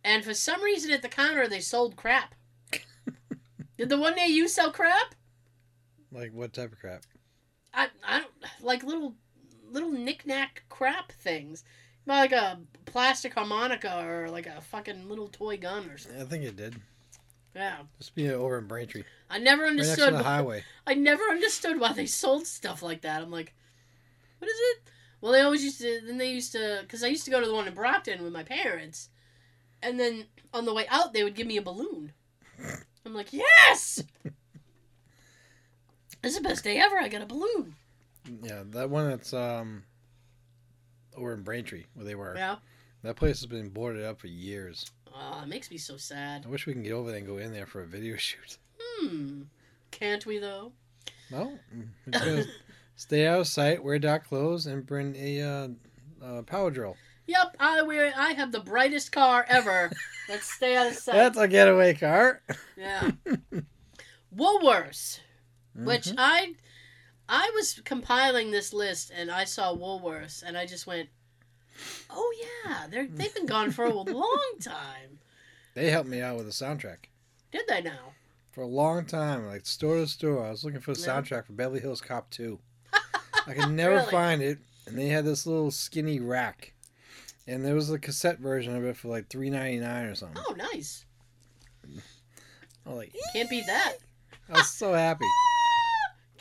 [0.04, 2.34] and for some reason at the counter they sold crap.
[3.78, 5.16] Did the one day you sell crap?
[6.12, 7.04] Like what type of crap?
[7.74, 8.32] I, I don't
[8.62, 9.16] like little
[9.70, 11.64] little knickknack crap things.
[12.06, 16.22] Like a plastic harmonica or like a fucking little toy gun or something.
[16.22, 16.76] I think it did.
[17.56, 17.78] Yeah.
[17.98, 20.64] Just be over in Braintree, I never right understood the why- highway.
[20.88, 23.22] I never understood why they sold stuff like that.
[23.22, 23.54] I'm like,
[24.40, 24.78] what is it?
[25.20, 26.02] Well, they always used to.
[26.06, 28.34] Then they used to, because I used to go to the one in Brockton with
[28.34, 29.10] my parents,
[29.84, 32.14] and then on the way out they would give me a balloon.
[33.06, 34.04] I'm like, yes.
[36.24, 36.98] Is the best day ever.
[37.00, 37.76] I got a balloon.
[38.44, 39.84] Yeah, that one that's um
[41.18, 42.36] over in Braintree where they were.
[42.36, 42.58] Yeah.
[43.04, 44.92] That place has been boarded up for years.
[45.14, 46.46] Oh, it makes me so sad.
[46.46, 48.58] I wish we can get over there and go in there for a video shoot.
[48.80, 49.44] Hmm.
[49.92, 50.72] Can't we though?
[51.30, 51.58] No,
[52.06, 52.46] we're just gonna
[52.96, 55.68] stay out of sight, wear dark clothes, and bring a uh,
[56.24, 56.98] uh, power drill.
[57.28, 58.12] Yep, I wear.
[58.18, 59.92] I have the brightest car ever.
[60.30, 61.14] Let's stay out of sight.
[61.16, 62.42] That's a getaway car.
[62.78, 63.12] Yeah.
[64.36, 65.20] Woolworths,
[65.76, 66.16] which Mhm.
[66.18, 66.56] I,
[67.28, 71.10] I was compiling this list and I saw Woolworths and I just went,
[72.10, 72.34] "Oh
[72.66, 75.20] yeah, they're they've been gone for a long time."
[75.74, 77.06] They helped me out with the soundtrack
[77.52, 78.14] Did they now?
[78.52, 80.46] for a long time, like store to store.
[80.46, 81.08] I was looking for the Yeah.
[81.22, 82.60] soundtrack for Beverly Hills Cop 2.
[83.48, 84.12] I could never Really?
[84.12, 86.74] find it, and they had this little skinny rack,
[87.48, 90.44] and there was a cassette version of it for like three ninety nine or something.
[90.48, 91.06] Oh, nice.
[92.86, 93.94] I was like, Can't beat that.
[94.50, 95.26] I was so happy.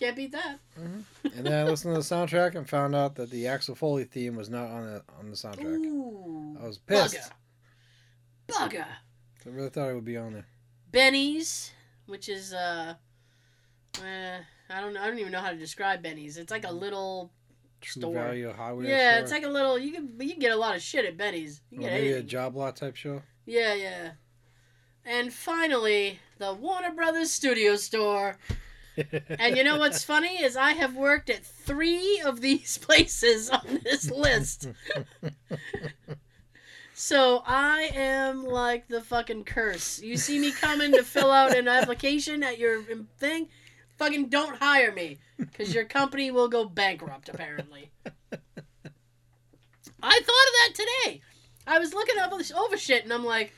[0.00, 0.58] Can't beat that.
[0.76, 1.04] And
[1.44, 4.48] then I listened to the soundtrack and found out that the Axel Foley theme was
[4.48, 5.76] not on the on the soundtrack.
[5.76, 6.56] Ooh.
[6.58, 7.16] I was pissed.
[8.48, 8.70] Bugger.
[8.70, 8.86] Bugger.
[9.44, 10.46] I really thought it would be on there.
[10.90, 11.70] Benny's,
[12.06, 12.94] which is uh,
[13.98, 14.38] uh,
[14.70, 15.02] I don't know.
[15.02, 16.38] I don't even know how to describe Benny's.
[16.38, 17.30] It's like a little.
[17.82, 18.14] True Store.
[18.14, 18.86] Value Hardware.
[18.86, 19.22] Yeah, store.
[19.22, 19.78] it's like a little.
[19.78, 21.60] You can you can get a lot of shit at Benny's.
[21.70, 23.20] You get maybe a job lot type show.
[23.44, 24.10] Yeah, yeah.
[25.04, 28.38] And finally, the Warner Brothers Studio Store.
[28.96, 33.80] And you know what's funny is I have worked at three of these places on
[33.84, 34.68] this list.
[36.94, 40.02] So I am like the fucking curse.
[40.02, 42.82] You see me coming to fill out an application at your
[43.18, 43.48] thing,
[43.96, 47.30] fucking don't hire me because your company will go bankrupt.
[47.30, 47.90] Apparently.
[50.02, 51.22] I thought of that today.
[51.66, 53.52] I was looking up this over shit, and I'm like,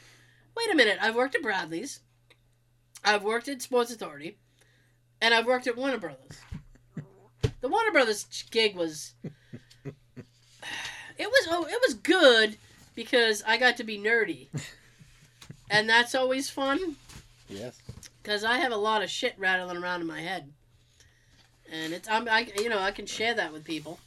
[0.57, 0.99] wait a minute.
[1.01, 2.01] I've worked at Bradley's,
[3.05, 4.39] I've worked at Sports Authority,
[5.23, 6.41] and I've worked at Warner Brothers.
[7.61, 9.15] The Warner Brothers gig was.
[9.85, 12.57] It was oh, it was good
[12.97, 14.49] because I got to be nerdy,
[15.71, 16.97] and that's always fun
[17.49, 17.79] yes.
[18.23, 20.51] because I have a lot of shit rattling around in my head,
[21.71, 24.01] and it's I'm I you know I can share that with people.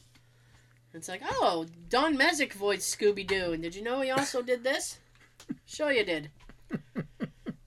[0.94, 4.64] It's like oh Don Messick voiced Scooby Doo, and did you know he also did
[4.64, 4.98] this?
[5.66, 6.32] Sure you did.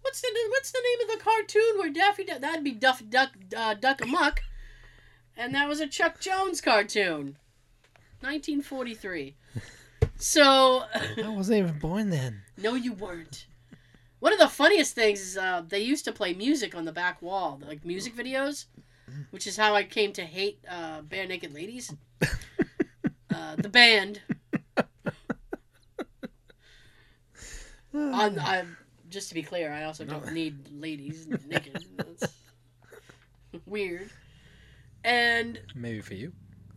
[0.08, 2.40] What's the What's the name of the cartoon where Daffy Duck?
[2.40, 4.40] That'd be Duff Duck uh, Duck Amuck,
[5.36, 7.36] and that was a Chuck Jones cartoon,
[8.22, 9.36] 1943.
[10.16, 12.40] So I wasn't even born then.
[12.56, 13.44] no, you weren't.
[14.20, 17.20] One of the funniest things is uh, they used to play music on the back
[17.20, 18.64] wall, like music videos,
[19.30, 21.94] which is how I came to hate uh, Barenaked Ladies.
[22.22, 24.22] uh, the band.
[27.94, 28.64] On, I,
[29.08, 31.84] just to be clear, I also don't need ladies naked.
[31.96, 32.32] That's
[33.66, 34.10] weird.
[35.04, 36.32] And Maybe for you.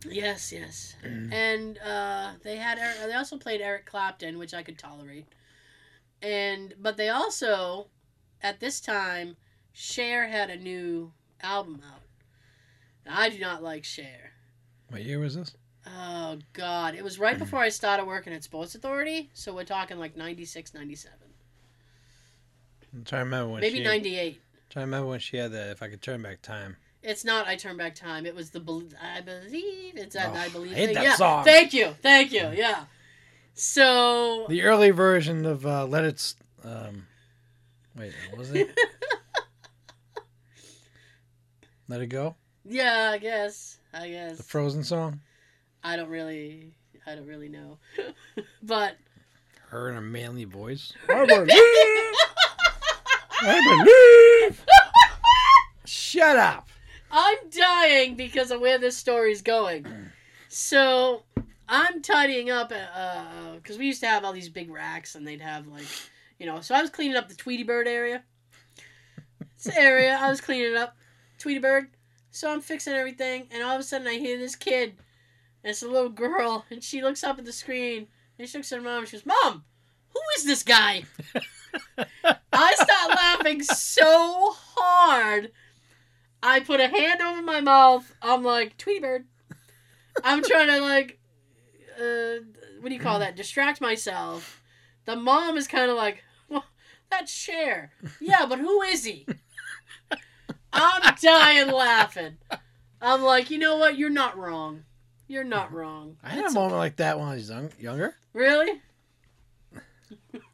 [0.08, 0.96] Yes, yes.
[1.04, 5.26] and uh, they had Eric, they also played Eric Clapton, which I could tolerate.
[6.20, 7.88] And but they also
[8.42, 9.36] at this time
[9.72, 12.02] Cher had a new album out.
[13.04, 14.32] And I do not like Cher.
[14.88, 15.56] What year was this?
[15.86, 19.98] Oh god, it was right before I started working at Sports Authority, so we're talking
[19.98, 21.18] like 96, 97.
[22.94, 24.40] I'm trying to remember when Maybe she 98.
[24.70, 26.76] trying to remember when she had that if I could turn back time.
[27.02, 28.26] It's not I Turn Back Time.
[28.26, 29.96] It was the bel I believe.
[29.96, 30.94] It's that Oh, I believe I hate thing.
[30.94, 31.14] that yeah.
[31.16, 31.42] song.
[31.44, 31.94] Thank you.
[32.00, 32.48] Thank you.
[32.54, 32.84] Yeah.
[33.54, 37.06] So The early version of uh, Let It S- um
[37.98, 38.70] wait, what was it?
[41.88, 42.36] Let It Go?
[42.64, 43.78] Yeah, I guess.
[43.92, 44.42] I guess The.
[44.44, 45.20] Frozen song?
[45.82, 46.72] I don't really
[47.04, 47.78] I don't really know.
[48.62, 48.96] but
[49.70, 50.92] Her in a manly voice.
[53.44, 54.64] I believe
[55.84, 56.68] Shut up.
[57.10, 59.86] I'm dying because of where this story's going.
[60.48, 61.24] So
[61.68, 65.40] I'm tidying up uh, because we used to have all these big racks, and they'd
[65.40, 65.86] have like,
[66.38, 66.60] you know.
[66.60, 68.22] So I was cleaning up the Tweety Bird area.
[69.62, 70.96] This area I was cleaning up,
[71.38, 71.88] Tweety Bird.
[72.30, 74.90] So I'm fixing everything, and all of a sudden I hear this kid,
[75.62, 78.06] and it's a little girl, and she looks up at the screen,
[78.38, 79.64] and she looks at her mom, and she goes, "Mom,
[80.12, 81.04] who is this guy?"
[82.52, 85.52] I start laughing so hard.
[86.42, 88.14] I put a hand over my mouth.
[88.20, 89.26] I'm like, Tweety Bird.
[90.24, 91.18] I'm trying to like,
[91.98, 92.44] uh,
[92.80, 93.36] what do you call that?
[93.36, 94.62] Distract myself.
[95.04, 96.64] The mom is kind of like, well,
[97.10, 97.92] that's Cher.
[98.20, 99.26] Yeah, but who is he?
[100.72, 102.38] I'm dying laughing.
[103.00, 103.98] I'm like, you know what?
[103.98, 104.84] You're not wrong.
[105.28, 106.16] You're not wrong.
[106.22, 106.78] I had a moment okay.
[106.78, 108.14] like that when I was young, younger.
[108.32, 108.80] Really?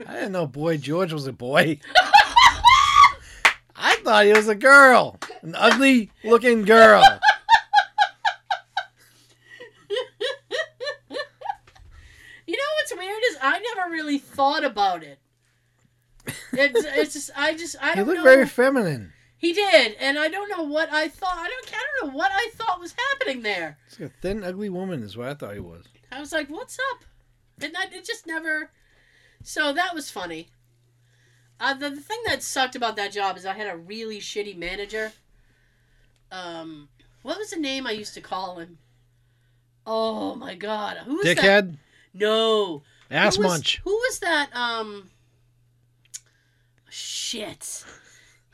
[0.06, 1.78] I didn't know Boy George was a boy.
[3.76, 5.18] I thought he was a girl.
[5.42, 7.02] An ugly looking girl.
[12.46, 15.18] You know what's weird is I never really thought about it.
[16.52, 18.24] It's, it's just I just I don't He looked know.
[18.24, 19.12] very feminine.
[19.36, 21.36] He did, and I don't know what I thought.
[21.36, 21.68] I don't.
[21.72, 23.78] I don't know what I thought was happening there.
[23.88, 25.84] He's like a thin, ugly woman is what I thought he was.
[26.10, 27.04] I was like, "What's up?"
[27.62, 28.70] And I, it just never.
[29.42, 30.48] So that was funny.
[31.60, 34.56] Uh, the, the thing that sucked about that job is I had a really shitty
[34.56, 35.12] manager.
[36.30, 36.88] Um,
[37.22, 38.78] What was the name I used to call him?
[39.86, 40.98] Oh my god.
[40.98, 41.36] Who was that?
[41.38, 41.76] Dickhead,
[42.14, 42.82] No.
[43.10, 43.80] ass who was, munch.
[43.84, 44.50] Who was that?
[44.54, 45.10] Um.
[46.90, 47.84] Shit.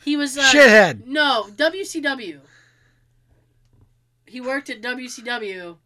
[0.04, 0.38] He was.
[0.38, 1.06] Uh, Shithead.
[1.06, 2.40] No, WCW.
[4.26, 5.76] He worked at WCW,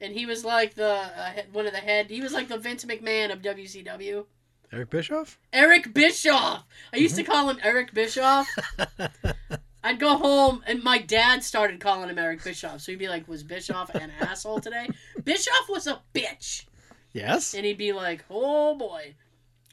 [0.00, 2.10] and he was like the uh, one of the head.
[2.10, 4.26] He was like the Vince McMahon of WCW.
[4.72, 5.38] Eric Bischoff.
[5.52, 6.64] Eric Bischoff.
[6.92, 8.48] I used to call him Eric Bischoff.
[9.84, 12.80] I'd go home and my dad started calling him Eric Bischoff.
[12.80, 14.88] So he'd be like, "Was Bischoff an asshole today?"
[15.22, 16.64] Bischoff was a bitch.
[17.12, 17.54] Yes.
[17.54, 19.14] And he'd be like, "Oh boy,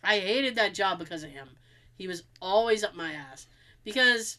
[0.03, 1.49] I hated that job because of him.
[1.95, 3.47] He was always up my ass
[3.83, 4.37] because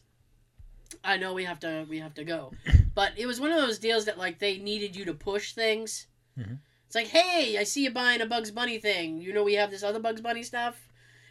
[1.05, 2.53] I know we have to we have to go,
[2.95, 6.07] but it was one of those deals that like they needed you to push things.
[6.39, 6.59] Mhm.
[6.87, 9.19] It's like, hey, I see you buying a Bugs Bunny thing.
[9.21, 10.89] You know we have this other Bugs Bunny stuff.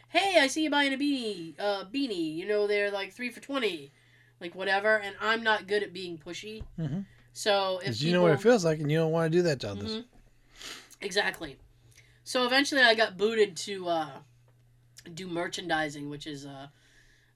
[0.10, 2.36] Hey, I see you buying a beanie, uh, beanie.
[2.36, 3.92] You know they're like three for twenty,
[4.40, 4.98] like whatever.
[4.98, 6.64] And I'm not good at being pushy.
[6.80, 7.06] Mhm.
[7.34, 9.42] So if Because you know what it feels like, and you don't want to do
[9.44, 9.92] that to others.
[9.96, 10.06] Mhm.
[11.02, 11.58] Exactly.
[12.24, 14.10] So eventually, I got booted to uh,
[15.14, 16.68] do merchandising, which is uh,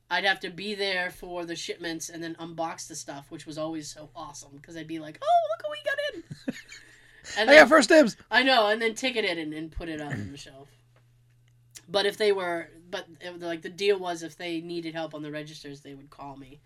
[0.10, 3.58] I'd have to be there for the shipments and then unbox the stuff, which was
[3.58, 6.16] always so awesome because I'd be like, "Oh, look what we got
[6.48, 6.54] in!"
[7.38, 8.16] And I then, got first dibs.
[8.32, 10.70] I know, and then ticket it and, and put it up on the shelf.
[11.90, 15.22] But if they were, but it, like the deal was, if they needed help on
[15.24, 16.62] the registers, they would call me.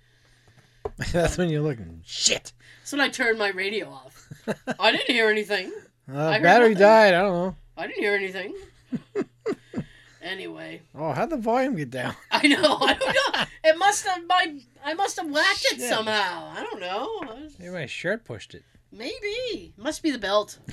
[1.11, 2.01] That's when you're looking.
[2.05, 2.53] Shit.
[2.81, 4.29] That's when I turned my radio off,
[4.79, 5.71] I didn't hear anything.
[6.11, 6.77] Uh, battery nothing.
[6.77, 7.13] died.
[7.13, 7.55] I don't know.
[7.77, 8.53] I didn't hear anything.
[10.21, 12.15] Anyway, Oh, how'd the volume get down?
[12.31, 12.77] I know.
[12.81, 13.43] I don't know.
[13.63, 14.59] It must have my.
[14.83, 16.51] I must have whacked it somehow.
[16.55, 17.19] I don't know.
[17.23, 18.63] I was- Maybe my shirt pushed it.
[18.91, 20.59] Maybe must be the belt.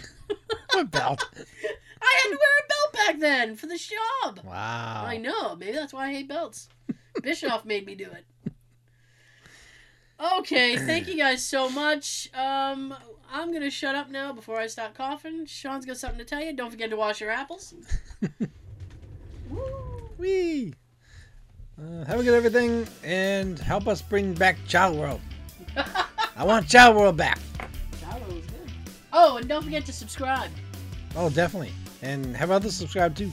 [0.74, 1.24] What belt?
[1.36, 4.40] I had to wear a belt back then for the job.
[4.44, 5.04] Wow.
[5.06, 5.56] I know.
[5.56, 6.68] Maybe that's why I hate belts.
[7.22, 8.52] Bischoff made me do it.
[10.38, 12.28] Okay, thank you guys so much.
[12.34, 12.94] Um,
[13.32, 15.46] I'm gonna shut up now before I start coughing.
[15.46, 16.52] Sean's got something to tell you.
[16.52, 17.72] Don't forget to wash your apples.
[19.58, 20.10] Woo.
[20.18, 20.74] Wee.
[21.80, 25.20] Uh, have a good everything and help us bring back Child World.
[26.36, 27.38] I want Child World back.
[28.08, 28.70] One was good.
[29.12, 30.50] Oh, and don't forget to subscribe.
[31.16, 31.72] Oh, definitely.
[32.02, 33.30] And have others subscribe too.